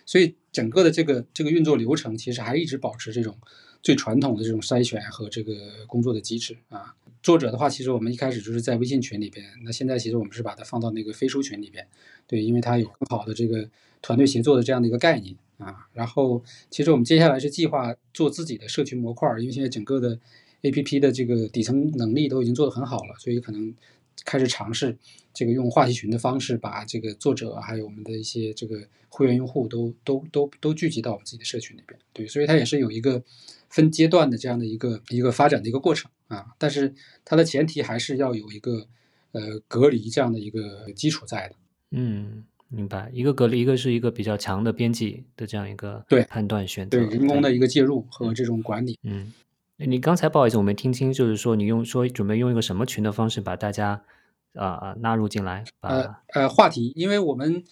[0.07, 3.37] 所以整个的这个这个运作流程其实还一直保持这种
[3.83, 6.95] 最传统的这种筛选和这个工作的机制啊。
[7.23, 11.87] 作者的话，其实我们一开始就是在微信群里边，那现在其实我们是把它放到那个飞书群里边，
[12.27, 13.69] 对，因为它有更好的这个
[14.01, 15.37] 团队协作的这样的一个概念。
[15.61, 20.19] 啊，然后其实我们接下来是计划做自己的社群模块，因为现在整个的
[20.63, 23.75] A P P 的这个底层能力都已经做得很好了，所以可能
[24.25, 24.97] 开始尝试
[25.33, 31.99] 这个用话题群的方式，把这个作者还有我们的一些这个会员用户都都都都聚集到我们自己的社群里边。
[32.13, 33.23] 对，所以它也是有一个
[33.69, 36.95] 分阶段的这样的一个一个发展的一个过程啊，但是
[37.25, 38.87] 它的前提还是要有一个
[39.33, 41.55] 呃隔离这样的一个基础在的。
[41.91, 42.45] 嗯。
[42.73, 48.97] 明白，一个隔离，一个是一个比较强的编辑的这样一个对判断选择，对人工的一个介入和这种管理。
[49.03, 49.33] 嗯，
[49.77, 54.03] 你刚才不好意思，我没听清，就是说你用说准备用一个什么群的方式把大家
[54.55, 55.65] 啊啊纳入进来？
[55.81, 57.65] 呃呃，话题，因为我们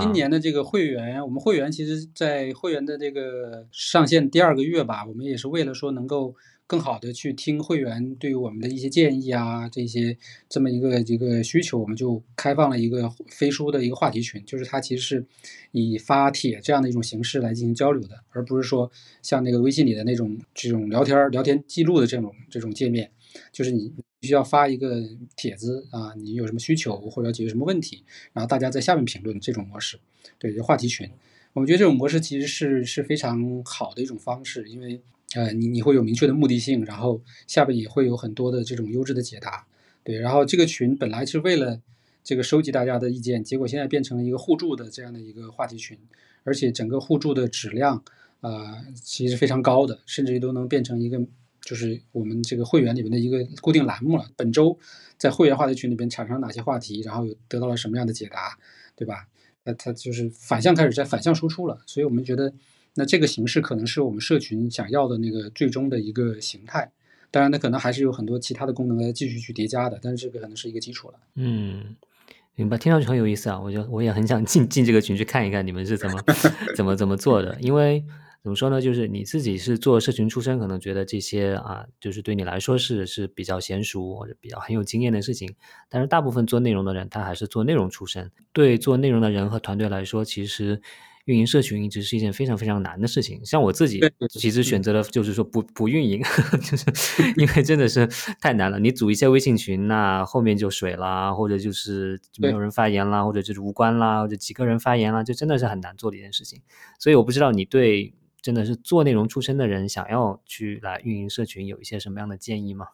[0.00, 6.34] 今年的这个会员，我们会员其实在会员的这个上线第二个月吧，我们也是为了说能够。
[6.70, 10.16] 更好的去听会员对于我们的一些建议啊，这些
[10.48, 15.26] 这么一个一个需求，我们就开放了一个飞书的一个话题群，就是它其实是
[15.72, 18.88] 以发帖这样的一种形式来进行交流的，而不是说
[19.20, 23.10] 像那个微信里的那种这种聊天聊天记录的这种这种界面，
[23.50, 25.02] 就是你必须要发一个
[25.34, 29.98] 帖子啊，你有什么需求或者解决什么问题，然后大家在下面评论这种模式，
[30.38, 31.10] 对，就话题群。
[31.52, 35.00] 我们觉得这种模式其实是是非常好的一种方式，因为
[35.34, 39.66] 呃，你你会有明确的目的性，然后下边也会有很多的这种优质的解答，
[40.02, 40.18] 对。
[40.18, 41.80] 然后这个群本来是为了
[42.24, 45.96] 这个收集大家的意见，结果现在变成了一个互助的这样的一个话题群，
[46.44, 48.02] 而且整个互助的质量
[48.40, 51.20] 呃，其实非常高的，甚至于都能变成一个
[51.62, 54.26] 就是我们这个会员里面的一个固定栏目了。
[54.36, 54.78] 本周
[55.16, 58.58] 在会员话题群里边产生哪些话题，然后有得到了什么样的解答，
[58.96, 59.28] 对吧？
[59.62, 62.52] 那它就是反向开始在反向输出了，所以我们觉得，
[62.94, 66.92] 那这个形式可能是我们社群想要的那个最终的一个形态。
[67.30, 71.14] 当然，它可能还是有很多其他的功能来继续去叠加的，但是这个可能是一个基础了。
[71.34, 71.96] 嗯，
[72.54, 73.60] 明白，听上去很有意思啊！
[73.60, 76.20] 我就我也很想进进这个群去看一看你们是怎么
[76.76, 78.04] 怎么怎么做的，因为。
[78.42, 78.80] 怎么说呢？
[78.80, 85.54] 就是你自己是做社群出身，可能觉得这些啊，就是对你来说是是比较娴熟或者比较很有经验的事情。
[85.90, 88.30] 但是大部分做内容的人，他还是做内容出身。
[88.54, 90.80] 对做内容的人和团队来说，其实
[91.26, 93.44] 运营社群一直是一件非常非常难的事情。
[93.44, 94.00] 像我自己，
[94.30, 96.22] 其实选择了就是说不不运营，
[96.62, 96.86] 就是
[97.36, 98.06] 因为真的是
[98.40, 98.78] 太难了。
[98.78, 106.62] 你组一些微信群，那后面就水啦，或者就是没有人发言啦，或者就是无关啦，或者几个人发言啦，就真的是很难做的一件事情。
[106.98, 108.14] 所以我不知道你对。
[108.42, 112.86] 真的是做内容出身的人，想要去来运营社群，有一些什么样的建议吗？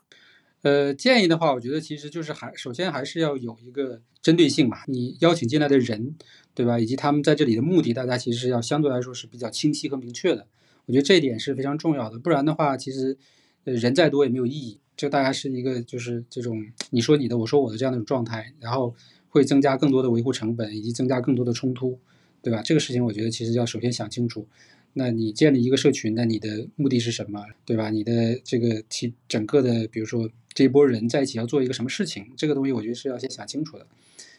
[0.62, 4.78] 呃，建议的话，我觉得其实就是还首先还是要有一个针对性嘛。
[4.88, 6.16] 你邀请进来的人，
[6.54, 6.78] 对吧？
[6.78, 10.46] 以及他们在这里的目的，大家其实要相对来说是比较清晰和明确的。
[10.86, 12.18] 我觉得这一点是非常重要的。
[12.18, 13.16] 不然的话，其实
[13.64, 14.80] 呃人再多也没有意义。
[14.96, 18.94] 就大家是一个就是这种你说你的，我说我的这样的一种状态，然后
[19.28, 21.98] 会增加更多的维护成本，以及增加更多的冲突，
[22.42, 22.62] 对吧？
[22.62, 24.48] 这个事情我觉得其实要首先想清楚。
[24.94, 27.90] 那你建立一个社群，那你的目的是什么，对吧？
[27.90, 33.86] 你的这个其整个的，比如说这一波人在一起要做一个什么事情，这个东西我觉得是要先想清楚的。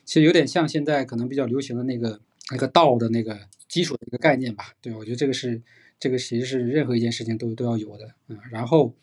[0.03, 2.19] 其实有点像现在可能比较流行的那个
[2.51, 3.39] 那个道的那个
[3.69, 5.61] 基础的一个概念吧，对我觉得这个是
[5.99, 8.95] 这个其实是任何一件事情都都要有的，嗯，然后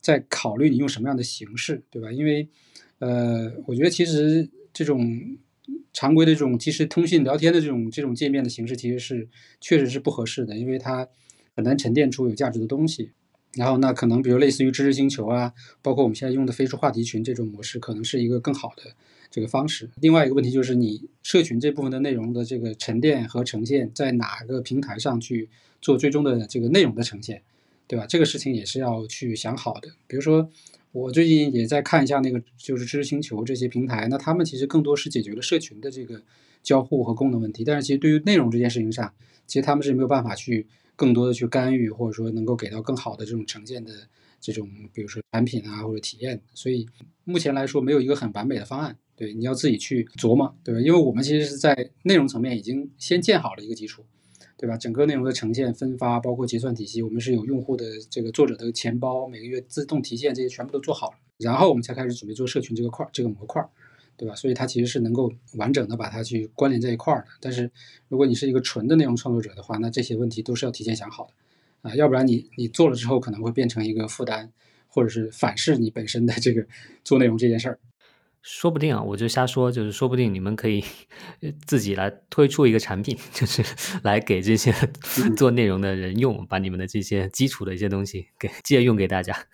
[0.00, 2.10] 再考虑你用什么样的形式，对吧？
[2.10, 2.48] 因为
[3.00, 5.38] 呃，我觉得其实这种。
[5.94, 9.28] 常规的这种即时通信聊天的这种这种界面的形式，其实是
[9.60, 11.06] 确实是不合适的，因为它
[11.54, 13.12] 很难沉淀出有价值的东西。
[13.54, 18.92] 然后那可能比如类似于知识星球啊，包括我们现在用的飞书话题群这种模式，可能是一个更好的
[19.30, 19.90] 这个方式。
[20.00, 25.48] 另外一个问题就是你社群这部分的内容的这个沉淀和呈现，在哪个平台上去
[25.80, 27.42] 做最终的这个内容的呈现，
[27.86, 28.06] 对吧？
[28.06, 29.90] 这个事情也是要去想好的。
[30.06, 30.50] 比如说。
[30.94, 36.20] 我最近也在看一下那个，就是知识星球这些平台，那他们其实更多是解决了社群的这个
[36.62, 39.14] 交互和功能问题，但是其实对于内容这件事情上，
[39.46, 40.66] 其实他们是没有办法去
[40.96, 43.92] 更多的去干预，或者说能够给到更好的这种呈现的
[44.40, 46.88] 这种，比如说产品啊或者体验，所以
[47.24, 50.80] 目前来说没有一个很完美的方案，对，你要自己去琢磨，对吧？
[50.80, 54.04] 因为我们其实是在内容层面已经先建好了一个基础。
[54.58, 54.76] 对吧？
[54.76, 63.68] 整个内容的呈现、分发，包括结算体系，我们是有用户的这个作者的钱包，每个月自动提现，这些全部都做好了，然后我们才开始准备做社群这个块儿、这个模块儿，
[64.16, 64.34] 对吧？
[64.34, 67.28] 所以它其实是能够完整的把它去关联在一块儿的。
[67.40, 67.70] 但是
[68.08, 74.52] 如果你是一个纯的内容创作者的话，那这些问题都是要提前想好的啊，要不然你你做了之后可能会变成一个负担，
[74.86, 76.66] 或者是反噬你本身的这个
[77.02, 77.78] 做内容这件事儿。
[78.42, 80.84] 说不定啊，我就瞎说，就是说不定你们可以
[81.64, 83.62] 自己来推出一个产品，就是
[84.02, 84.74] 来给这些
[85.36, 89.46] 做内容的人用，把你们的这些基础的一些东西给借用给大家。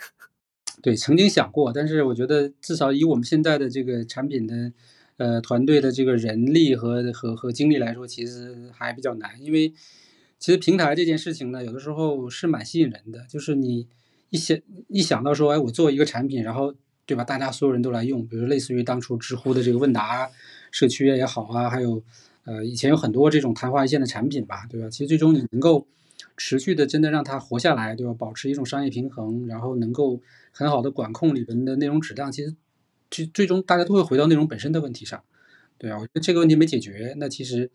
[0.82, 4.72] 对，曾经想过，但是我觉得至少以我们现在的这个产品的
[5.16, 9.30] 呃团队的这个人力和和和精力来说，其实还比较难。
[9.42, 9.72] 因为
[10.38, 13.86] 其实平台这件事情呢，有的时候是蛮吸引人的，就是你
[14.30, 14.58] 一想
[14.88, 16.74] 一想到说，哎，我做一个产品，然后。
[17.08, 17.24] 对吧？
[17.24, 20.28] 大家所有人都来用，比如类似于当初知乎的这个问答
[20.70, 22.02] 社区也好啊，还有
[22.44, 24.90] 呃以前有很多这种昙花一现的产品吧，对吧？
[24.90, 25.86] 其实最终你能够
[26.38, 28.14] 持续的真的让它活下来，对吧？
[28.14, 30.22] 保持一种商业平衡，然后能够
[30.52, 32.54] 很好的管控里边的内容质量，其实
[33.10, 35.22] 最最终大家都会回到内容本身的问题上，
[35.76, 37.70] 对啊，我觉得这个问题没解决，那其实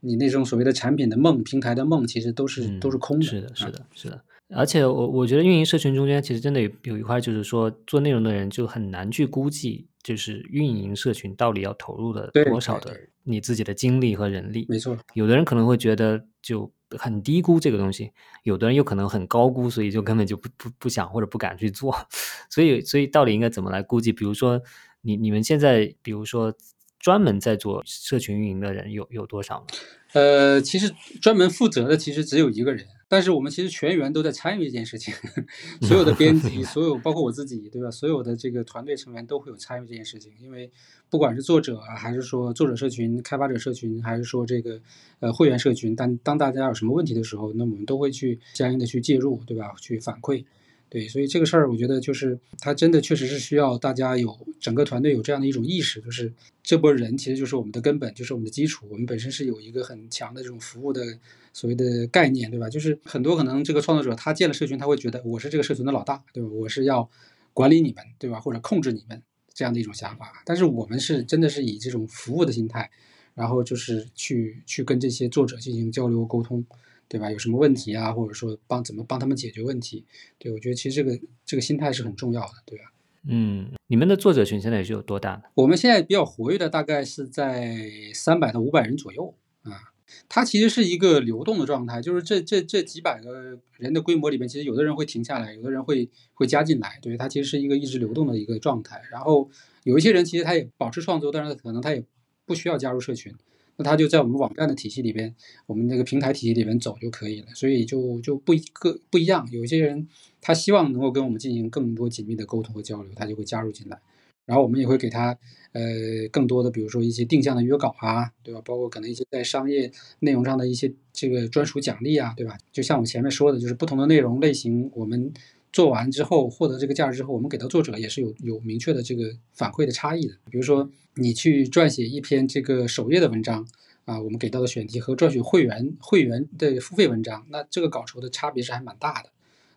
[0.00, 3.26] 你那种所谓的产品的梦、平台的梦，其实都是都是空的。
[3.26, 4.22] 是的，是的，是的。
[4.50, 12.94] 而且我我觉得运营社群中间其实真的有有一块，就是说做内容的人就很难去估计，就是运营社群到底要投入的多少的
[13.24, 14.66] 你自己的精力和人力。
[14.68, 21.94] 没错，有的人可能会觉得就很低估这个东西，有的人又可能很高估，所以就根本就不不不想或者不敢去做。
[22.50, 24.12] 所以所以到底应该怎么来估计？
[24.12, 24.60] 比如说
[25.02, 26.54] 你你们现在比如说
[26.98, 29.66] 专门在做社群运营的人有有多少呢？
[30.12, 32.86] 呃，其实专门负责的其实只有一个人。
[33.08, 35.14] 但是我们其实全员都在参与这件事情，
[35.82, 37.90] 所有的编辑，所有包括我自己，对吧？
[37.90, 40.70] 所有的这个团队成员都会有参与这件事情，因为
[41.10, 44.80] 不管是作者啊，还是说作者社群、开发者社群，还是说这个
[45.20, 49.74] 呃会员社群，当当大家有什么问题的时候，那我们都会去相应的去介入，对吧？
[49.80, 50.44] 去反馈。
[50.90, 56.32] 对，所以这个事儿，我觉得就是它真的确实是需要大家有整个团队有这样的一种意识，就是
[56.62, 58.86] 这波人其实就是我们的根本，就是我们的基础。
[58.88, 61.18] 我们本身是有一个很强的这种服务的
[61.54, 62.68] 所谓的概念，对吧？
[62.68, 66.50] 就是很多可能这个创作者他建了社群，他会觉得我是这个社群的老大，对吧？
[66.50, 67.08] 我是要
[67.54, 68.38] 管理你们，对吧？
[68.38, 69.22] 或者控制你们
[69.54, 70.42] 这样的一种想法。
[70.44, 72.90] 但是我们是真的是以这种服务的心态，
[73.32, 76.62] 然后就是去去跟这些作者进行交流沟通。
[77.06, 77.30] 对吧？
[77.30, 80.04] 有什么问题啊，或者说帮怎么帮他们解决问题？
[80.38, 82.84] 对我觉得其实这个这个心态是很重要的，对吧？
[83.28, 85.42] 嗯，你们的作者群现在是有多大呢？
[85.54, 87.78] 我们现在比较活跃的大概是在
[88.14, 89.92] 三百到五百人左右啊。
[90.28, 96.98] 它其实是一个流动的状态，就是这这这几百个人的规模里面，其实有的人会停下来，有的人会会加进来。
[97.02, 99.02] 对，它其实是一个一直流动的一个状态。
[99.10, 99.50] 然后
[99.82, 102.04] 有一些人其实他也保持创作，但是可能他也
[102.44, 103.34] 不需要加入社群。
[103.76, 105.34] 那他就在我们网站的体系里边，
[105.66, 109.48] 我们那个平台体系里边走就可以了，所以就就不一个不一样。
[109.50, 110.06] 有一些人
[110.40, 113.98] 他希望能够跟我们进行更多紧密的沟通和交流，他就会加入进来。
[114.46, 115.36] 然后我们也会给他
[115.72, 115.82] 呃
[116.30, 118.60] 更多的，比如说一些定向的约稿啊，对吧？
[118.64, 119.90] 包括可能一些在商业
[120.20, 122.56] 内容上的一些这个专属奖励啊，对吧？
[122.72, 125.32] 就像我前面说的，就是不同的内容类型，我们
[125.72, 130.34] 做完之后获得这个价值之后，我们给到作者也是有有明确的这个反馈的差异的。
[130.50, 130.90] 比如说。
[131.16, 133.64] 你去撰写一篇这个首页的文章
[134.04, 139.30] 啊，我们给到的选题和撰写会员会员的付费文章，那这个稿酬的差别是还蛮大的。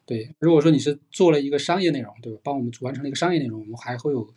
[0.03, 2.39] 对，如果说你是做了一个商业内容，对吧？
[2.43, 4.27] 帮我们完成了一个商业内容，我们还会有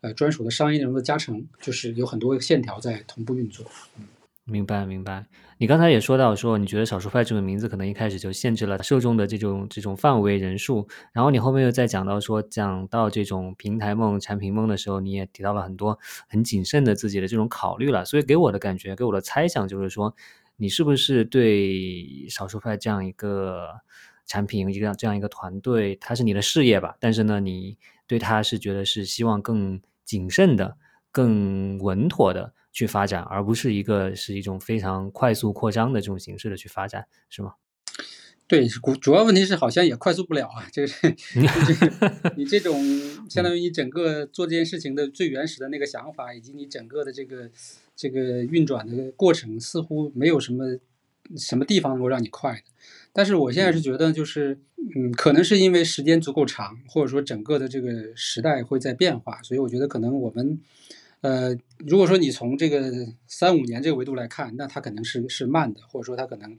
[0.00, 3.66] 呃专属的商业内容的加成，就是有很多线条在同步运作。
[3.98, 4.04] 嗯。
[4.50, 5.26] 明白，明白。
[5.58, 18.06] 你刚才也说到，说你觉得“少数派”这个名字可能一开始就限制了受众的这种这种范围人数，然后你后面又在讲到说，讲到这种平台梦、产品梦的时候，你也提到了很多很谨慎的自己的这种考虑了。
[18.06, 20.16] 所以给我的感觉，给我的猜想就是说，
[20.56, 23.68] 你是不是对“少数派”这样一个
[24.24, 26.96] 产品、一个这样一个团队，它是你的事业吧？
[26.98, 27.76] 但是呢，你
[28.06, 29.78] 对它是觉得是希望更
[30.08, 30.76] 谨慎的、
[31.12, 32.54] 更稳妥的。
[32.70, 37.54] 去发展，而不是一个是一种非常快速扩张的这种形式的去发展，是吗？
[38.46, 40.64] 对，主主要问题是好像也快速不了啊。
[40.70, 41.16] 这个是，
[42.36, 42.80] 你这种
[43.28, 47.50] 相当于你整个做这件事情的最原始的那个想法，以及你整个的这个
[47.96, 50.78] 这个运转的过程，似乎没有什么
[51.36, 52.62] 什么地方能够让你快的。
[53.18, 54.56] 但是我现在是觉得，就是
[54.94, 60.60] 嗯，可能是因为时间足够长，或者说整个的这个时代会在变化，所以我觉得可能我们。
[61.20, 66.56] 呃，如果说你从这个三五年这个维度来看，那它可能是是慢的，或者说它可能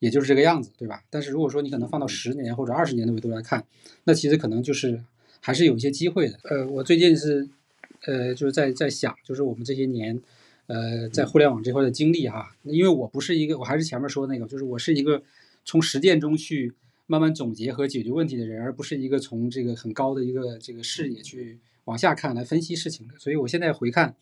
[0.00, 1.02] 也就是这个样子，对吧？
[1.08, 3.64] 但是如果说你可能放到十年或者二十年的维度来看，
[4.04, 5.02] 那其实可能就是
[5.40, 6.38] 还是有一些机会的。
[6.42, 7.48] 呃，我最近是
[8.04, 10.20] 呃就是在在想，就是我们这些年
[10.66, 15.22] 呃在互联网这块的经历哈，因为我不是一个，我还是前面说那个，就是我是一个
[15.64, 16.72] 从实践中去
[17.06, 21.58] 慢慢总结和解决问题的人，而不是一个从这个很高的一个这个视野去。
[21.86, 24.14] 往下看来分析事情的，所以我现在回看，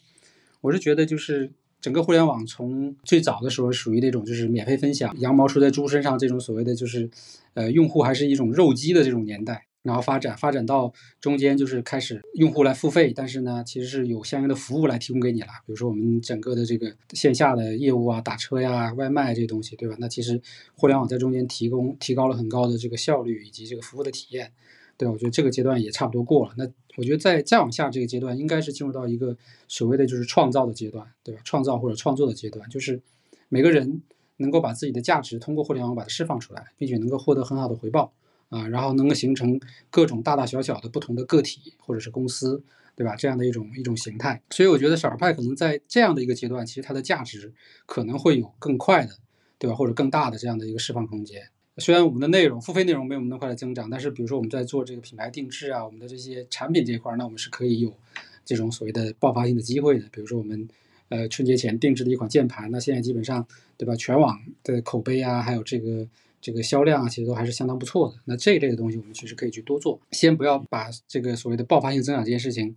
[0.62, 7.11] 我是觉得就是整个互联网从最早的时候属于那种就是免费分享，羊毛出在猪身上这种所谓的就是，
[7.53, 19.97] 呃，用户还是一种肉鸡的这种年代，然后发展发展到中间就是开始用户来付费，但是呢，其实是有相应的服务来提供给你了，比如说我们整个的这个线下的业务啊，打车呀、外卖这些东西，对吧？
[19.99, 20.41] 那其实
[20.74, 24.53] 互联网在中间提供提高了很高的这个效率以及这个服务的体验。
[24.99, 26.53] 对，我觉得这个阶段也差不多过了。
[26.59, 26.68] 那
[26.99, 29.35] 我觉得再再往下这个阶段，应该是进入到一个
[29.66, 31.41] 所谓的就是创造的阶段，对吧？
[31.43, 33.01] 创造或者创作的阶段，就是
[33.49, 34.03] 每个人
[34.37, 38.12] 能够把自己的价值通过互联网把它释放出来，并且能够获得很好的回报
[38.51, 42.62] 啊，然后能够形成各种大大小小的不同的个体或者是公司，
[42.94, 43.16] 对吧？
[43.16, 44.42] 这样的一种一种形态。
[44.51, 47.53] 所以我觉得少儿派可能在这样的一个阶段，其实它的价值
[47.86, 49.14] 可能会有更快的，
[49.59, 49.74] 对吧？
[49.74, 51.48] 或者更大的这样的一个释放空间。
[51.78, 57.96] 虽然我们的内容付费内容没有那么快的增长，但是比如说我们在做这个品牌定制啊，我们的这些产品这一块儿，那我们是可以有
[58.44, 60.07] 这种所谓的爆发性的机会的。
[60.12, 60.68] 比如说我们
[61.09, 63.46] 呃春节前定制的一款键盘，那现在基本上
[63.78, 66.07] 对吧，全网的口碑啊，还有这个
[66.41, 68.16] 这个销量啊，其实都还是相当不错的。
[68.24, 72.74] 那这一类的东西我们其实可以去多做，先不要把这个所谓的爆发性增长这件事情，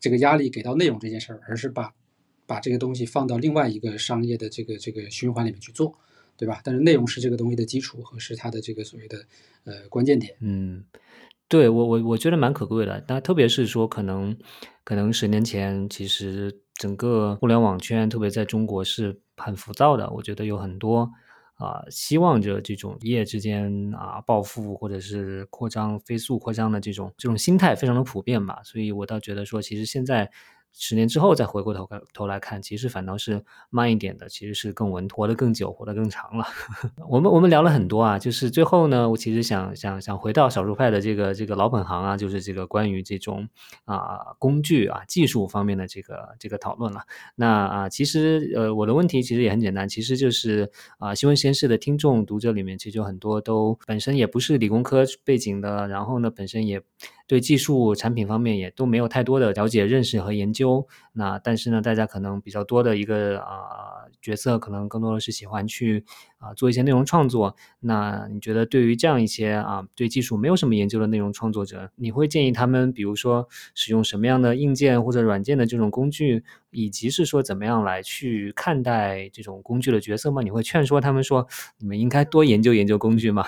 [0.00, 1.94] 这个压力给到内容这件事儿，而是把
[2.46, 5.96] 把这个东西放到另外一个商业的这个这个循环里面去做。
[6.36, 6.60] 对吧？
[6.64, 9.24] 但是内容是这个东西的基础和是它的这个所谓的
[9.62, 10.34] 呃关键点。
[10.40, 10.82] 嗯，
[11.46, 13.04] 对我我我觉得蛮可贵的。
[13.06, 14.36] 那特别是说，可能
[14.82, 20.10] 可能十年前，其实整个互联网圈，特别在中国是很浮躁的。
[20.10, 21.08] 我觉得有很多
[21.54, 30.30] 啊，希望着这种一夜之间啊暴富或者是扩张飞速扩张的这种这种心态非常的普遍吧，所以我倒觉得说，其实现在。
[30.76, 36.44] 十年之后再回过头看头来看，其实反倒是慢一点的，其实是更稳妥的、更久、活得更长了。
[37.08, 43.48] 我们我们聊了很多啊，就是最后呢，我其实想想想回到少数派的这个这个老本行啊，就是这个关于这种
[43.84, 47.02] 啊工具啊技术方面的这个这个讨论了。
[47.36, 56.82] 那啊，其实呃我的问题其实也很简单，其实就是啊新闻实验室的听众读者里面，其实有很多都本身也不是理工科背景的，然后呢本身也。
[57.26, 60.86] 对技术产品方面也都没有太多的了解、认识和研究。
[61.12, 66.04] 那但是呢，大家可能比较多的一个啊角色，可能更多的是喜欢去
[66.38, 67.56] 啊做一些内容创作。
[67.80, 80.42] 那你觉得对于这样一些啊对技术没有什么研究的内容创作者，你会建议他们，比如说使用什么样的硬件或者软件的这种工具，以及是说怎么样来去看待这种工具的角色吗？
[80.42, 81.46] 你会劝说他们说，
[81.78, 83.46] 你们应该多研究研究工具吗？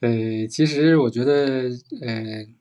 [0.00, 1.70] 呃，其实我觉得，
[2.02, 2.57] 呃。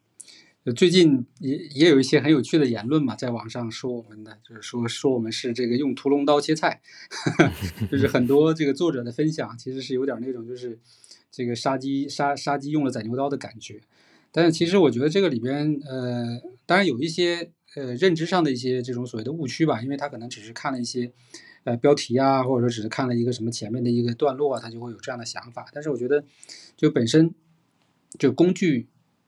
[0.74, 6.82] 最近也也有一些很有趣的言论嘛，在网上说我们的，就是说说我们是这个用屠龙刀切菜，
[7.90, 10.78] 就是很多这个作者的分享，其实是有点那种就是
[11.32, 13.80] 这个杀鸡杀杀鸡用了宰牛刀的感觉。
[14.32, 21.12] 但是其实我觉得这个里边，呃，当然有一些呃认知上的一些这种所谓的误区吧，因为他可能只是看了一些
[21.64, 25.68] 呃标题啊，或者说只是看了一个什么前面的一个段落啊，他就会有这样的想法。
[25.72, 26.26] 但是我觉得
[26.76, 27.34] 就本身
[28.20, 28.88] 就工具。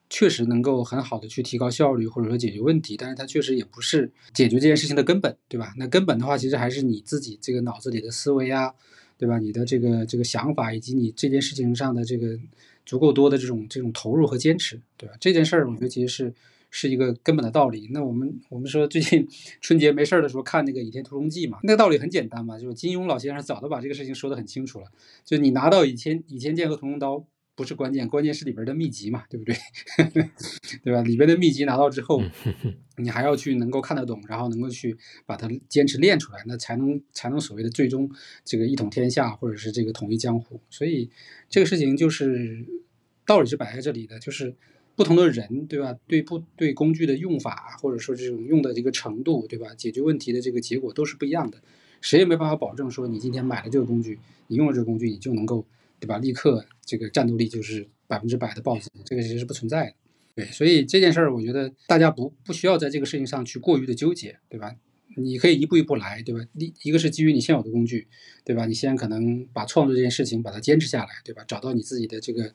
[0.09, 5.73] 确实能够很好的去提高效率或者说解决问题，但是它确实也不是解决这件事情的根本，对吧？
[5.77, 8.73] 那根本的话，其实还是你自己这个脑子里的思维啊，
[9.17, 9.37] 对吧？
[9.37, 12.39] 你的这个这个想法以及你这件事情上的这个
[12.85, 15.15] 足够多的这种这种投入和坚持，对吧？
[15.19, 16.33] 这件事儿我觉得其实是
[16.71, 17.87] 是一个根本的道理。
[17.91, 19.27] 那我们我们说最近
[19.61, 24.87] 春节没事儿的时候看那个《倚天屠龙记》嘛，那个道理很简单嘛，就是金庸老先生早都把这个事情说得很清楚了，
[25.23, 27.27] 就你拿到倚天倚天剑和屠龙刀。
[27.59, 29.53] 不是关键，关键是里边的秘籍嘛，对不对？
[30.81, 31.01] 对吧？
[31.01, 32.23] 里边的秘籍拿到之后，
[32.95, 34.95] 你还要去能够看得懂，然后能够去
[35.25, 38.09] 把它坚持练出来，那才能才能所谓的最终
[38.45, 40.61] 这个一统天下，或者是这个统一江湖。
[40.69, 41.09] 所以
[41.49, 42.65] 这个事情就是
[43.25, 44.55] 道理是摆在这里的，就是
[44.95, 45.93] 不同的人，对吧？
[46.07, 49.75] 对不对工具的用法，或者说这种用的这个程度，对吧？
[49.75, 51.57] 解决问题的这个结果都是不一样的，
[51.99, 55.65] 谁也没办法保证说你今天买了这个工具，你用了这个工具，你就能够。
[55.99, 56.17] 对吧？
[56.17, 59.93] 立刻这个战斗力就是百分之百的暴增，这个其实是不存在的。
[60.35, 64.73] 对，所以这件事儿，我觉得大家不不需要在这个事情上去过于的纠结，对吧？
[65.17, 66.39] 你可以一步一步来，对吧？
[66.53, 68.07] 一一个是基于你现有的工具，
[68.45, 68.65] 对吧？
[68.65, 71.43] 你先可能把创作这件事情把它坚持下来，对吧？
[71.45, 72.53] 找到你自己的这个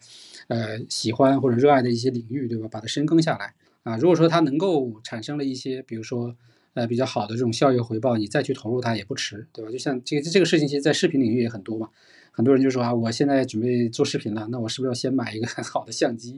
[0.49, 2.66] 呃喜欢或者热爱的一些领域，对吧？
[2.68, 3.99] 把它深耕下来啊。
[3.99, 6.34] 如果说它能够产生了一些，比如说
[6.72, 9.70] 呃比较好的这种效益回报，你再去投入它也不迟，对吧？
[9.70, 11.90] 就像这个这个事情，其实在视频领域也很多嘛。
[12.37, 16.37] 很多人就说啊，我现在准备做视频了，那我是不是要先买一个 很好的相机，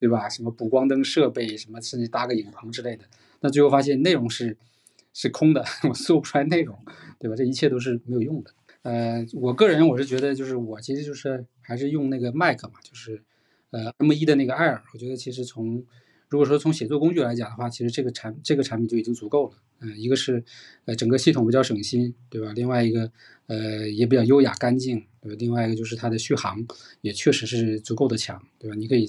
[0.00, 0.26] 对吧？
[0.26, 3.04] 什么补光灯设备，什么甚至搭个影棚之类的。
[3.40, 4.56] 那最后发现内容是
[5.12, 6.78] 是空的， 我做不出来内容，
[7.18, 7.36] 对吧？
[7.36, 8.50] 这一切都是没有用的。
[8.80, 13.22] 呃，我个人我是觉得，就是我其实就是还是用那个 Mac 嘛，就是
[13.70, 14.80] 呃 M1 的那个 Air。
[14.94, 15.84] 我觉得其实从
[16.28, 19.56] 如果说从写作工具来讲的话，其实这个产这个产品就已经足够了。
[19.80, 20.42] 嗯，一个是
[20.84, 22.52] 呃整个系统比较省心，对吧？
[22.54, 23.10] 另外一个
[23.46, 25.04] 呃也比较优雅干净。
[25.20, 26.66] 呃，另外一个就是它的续航
[27.00, 28.76] 也确实是足够的强，对吧？
[28.76, 29.06] 你可以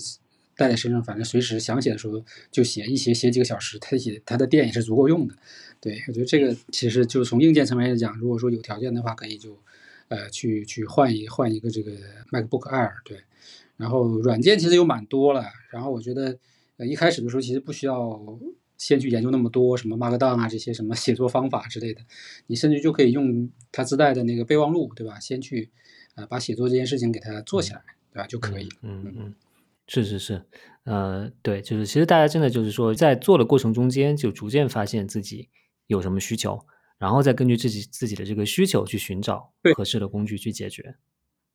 [0.56, 5.36] 带在身上，反正随时想写的时候就写，一写写几个小时，它写它的电也是足够用的。
[5.82, 9.60] 对我觉得这个其实就从硬件层面来讲，如果说有条件的话，可以就
[10.08, 11.92] 呃去去换一换一个这个
[12.32, 12.94] MacBook Air。
[13.04, 13.20] 对，
[13.76, 16.40] 然后软件其实有蛮多了，然后我觉得
[16.78, 18.22] 呃一开始的时候其实不需要。
[18.78, 22.02] 先去研究那么多什么 Markdown 啊这些什么写作方法之类的，
[22.48, 25.20] 你甚至就可以用它自带的那个备忘录，对吧？
[25.20, 25.72] 先去，
[26.16, 28.28] 呃，把写作这件事情给它做起来，对吧？
[28.28, 28.70] 就可以。
[28.82, 29.36] 嗯嗯，
[29.88, 30.42] 是是是，
[30.84, 35.50] 呃，对，就是其实大家真的就是说，在做的过程中间，就逐渐发现自己
[35.88, 36.66] 有什么需求，
[36.98, 40.96] 然后再根据自己自己的这个需求去寻找合适的工具去解决。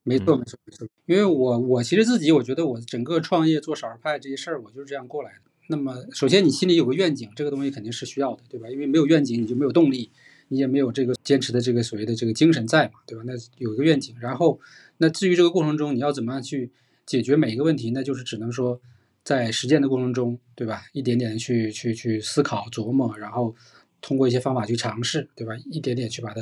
[0.03, 5.49] 没错没错没错，因为我我其实自己我觉得我整个创业做少儿派这些事儿，我就是这样过来的。
[5.71, 8.68] 那么，首先你心里有个愿景，这个东西肯定是需要的，对吧？
[8.68, 10.11] 因为没有愿景，你就没有动力，
[10.49, 13.23] 你也没有这个坚持的这个所谓的这个精神在嘛，对吧？
[13.25, 14.59] 那有一个愿景，然后，
[14.99, 16.73] 那至于这个过程中你要怎么样去
[17.07, 18.81] 解决每一个问题，那就是只能说
[19.23, 20.83] 在实践的过程中，对吧？
[20.93, 23.55] 一点点去去去思考琢磨，然后
[24.01, 25.57] 通过一些方法去尝试，对吧？
[25.71, 26.41] 一点点去把它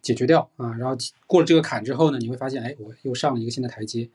[0.00, 0.96] 解决掉啊，然后
[1.26, 4.08] 过了这个坎之后呢，你会发现，哎，我又上了一个新的台阶，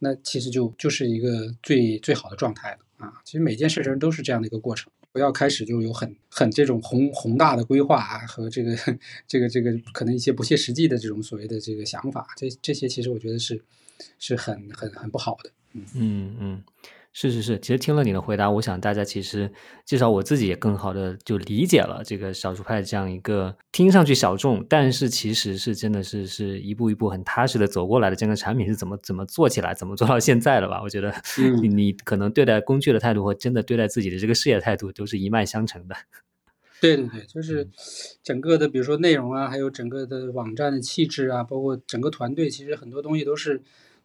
[0.00, 2.78] 那其实就就是一个最最好的状态了。
[3.00, 4.92] 啊，其实每件事情都是这样的一个过程。
[5.12, 8.76] 不要开始就有很很这种宏宏大的规划啊，和这个
[9.26, 13.60] 这个这个可能一些不切实际的这种所谓的这个想法，这这些其实我觉得是
[14.18, 15.50] 是很很很不好的。
[15.72, 16.64] 嗯嗯嗯。
[17.12, 19.52] 是是是，其实听了你的回答，我想大家其实
[19.84, 30.80] 至少我自己也更好的就理解了这个少数派这样一个听上去小众，但是其实是真的是是一步一步很踏实的走过来的这个产品是怎么怎么做起来，怎么做到现在的吧？
[30.84, 31.12] 我觉得
[31.60, 35.96] 你你可能对待工具的态度和真的对待自己的这个事业态度都是一脉相承的。
[36.80, 37.68] 对对对，就是
[38.22, 43.62] 整个的，比如说内容啊，还有整个的网站的气质啊，包括整个团队，其实很多东西都是。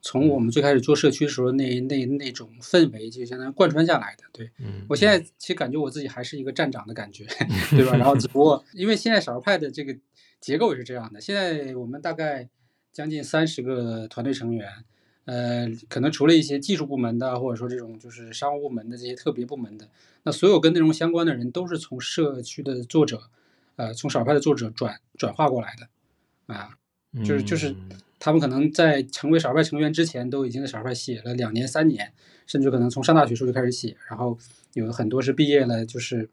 [0.07, 4.23] 从我们最开始做社区的时候，那那那种氛围就相当于贯穿下来的。
[4.31, 4.51] 对
[4.87, 7.25] 我现在其实感觉我自己还是一个站长的感觉，
[7.71, 7.97] 对吧？
[7.97, 9.97] 然后只不过因为现在少数派的这个
[10.39, 12.47] 结构也是这样的，现在我们大概
[12.93, 14.69] 将近三十个团队成员，
[15.25, 19.89] 呃，可能除了一些技术部门的，或者说这种就是商务部门的这些特别部门的，
[20.21, 23.23] 那所有跟内容相关的人都是从社区的作者，
[23.75, 26.77] 呃，从少数派的作者转转化过来的，啊，
[27.25, 27.75] 就是就是。
[28.19, 32.11] 他们可能在成为少数派成员之前，都已经在少数派写了两年、三年，
[32.47, 33.95] 甚至可能从上大学时候就开始写。
[34.09, 34.37] 然后
[34.73, 36.29] 有很多是毕业了，就是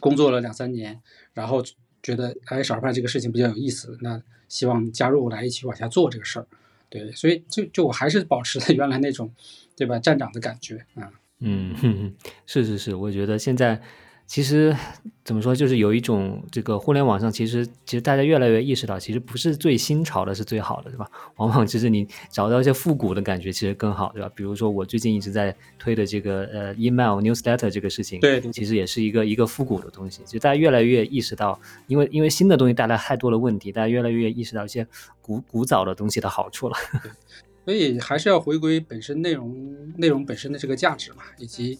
[0.00, 1.00] 工作了两三年，
[1.32, 1.62] 然后
[2.02, 6.46] 觉得哎，少数派这个事情比较有意思，那希望加入来一起往下做这个事儿。
[6.88, 9.32] 对，所以就就我还是保持了原来那种，
[9.76, 9.98] 对吧？
[9.98, 11.10] 站长的感觉啊。
[11.40, 12.14] 嗯，
[12.46, 13.80] 是是是，我觉得现在。
[14.32, 14.74] 其实
[15.26, 21.06] 怎么说，就是有一种这个互联网上，其实其实大家越来越意识到，其实不是最新潮的是最好的，对吧？
[21.36, 24.32] 往往其实你找到一些复古的感觉，其实更好，对吧？
[24.34, 30.22] 比如说我最近一直在推的这个呃 email newsletter 这个事情，对，其实也是一个一个复古的东西。
[30.24, 34.86] 其实大家越来越意识到，因为因为新的东西带来太多的问题，大家越来越意识到一些
[35.20, 36.76] 古古早的东西的好处了。
[37.66, 39.54] 所以还是要回归本身内容
[39.98, 41.78] 内容本身的这个价值嘛，以及。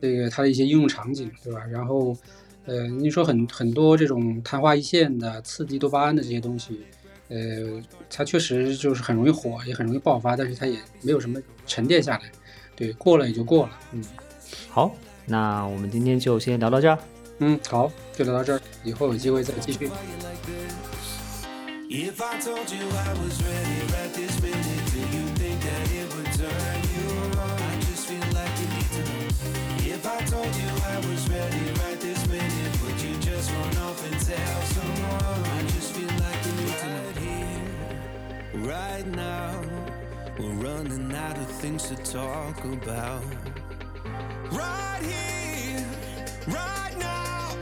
[0.00, 1.60] 这个它的一些应用场景，对吧？
[1.70, 2.16] 然后，
[2.64, 6.80] 呃，你说很很多这种昙花一现的、刺激多巴胺的这些东西，
[7.28, 12.30] 呃，它确实就是很容易火，也很容易爆发，但是它也没有什么沉淀下来，
[12.74, 13.78] 对，过了也就过了。
[13.92, 14.02] 嗯，
[14.68, 14.94] 好，
[15.26, 16.98] 那我们今天就先聊到这儿。
[17.38, 19.90] 嗯，好，就聊到这儿，以后有机会再继续。
[26.42, 26.79] I
[38.70, 39.60] right now.
[40.38, 43.24] We're running out of things to talk about.
[44.52, 45.84] Right here,
[46.46, 47.56] right now.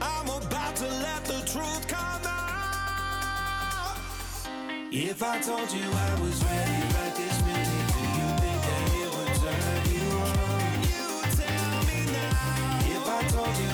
[0.00, 3.96] I'm about to let the truth come out.
[4.90, 9.10] If I told you I was ready right this minute, do you think that it
[9.16, 10.08] would turn you?
[10.54, 11.10] told you
[11.40, 12.94] tell me now.
[12.96, 13.73] If I was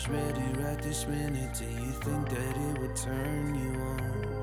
[0.00, 4.39] was ready right this minute, do you think that it would turn you on?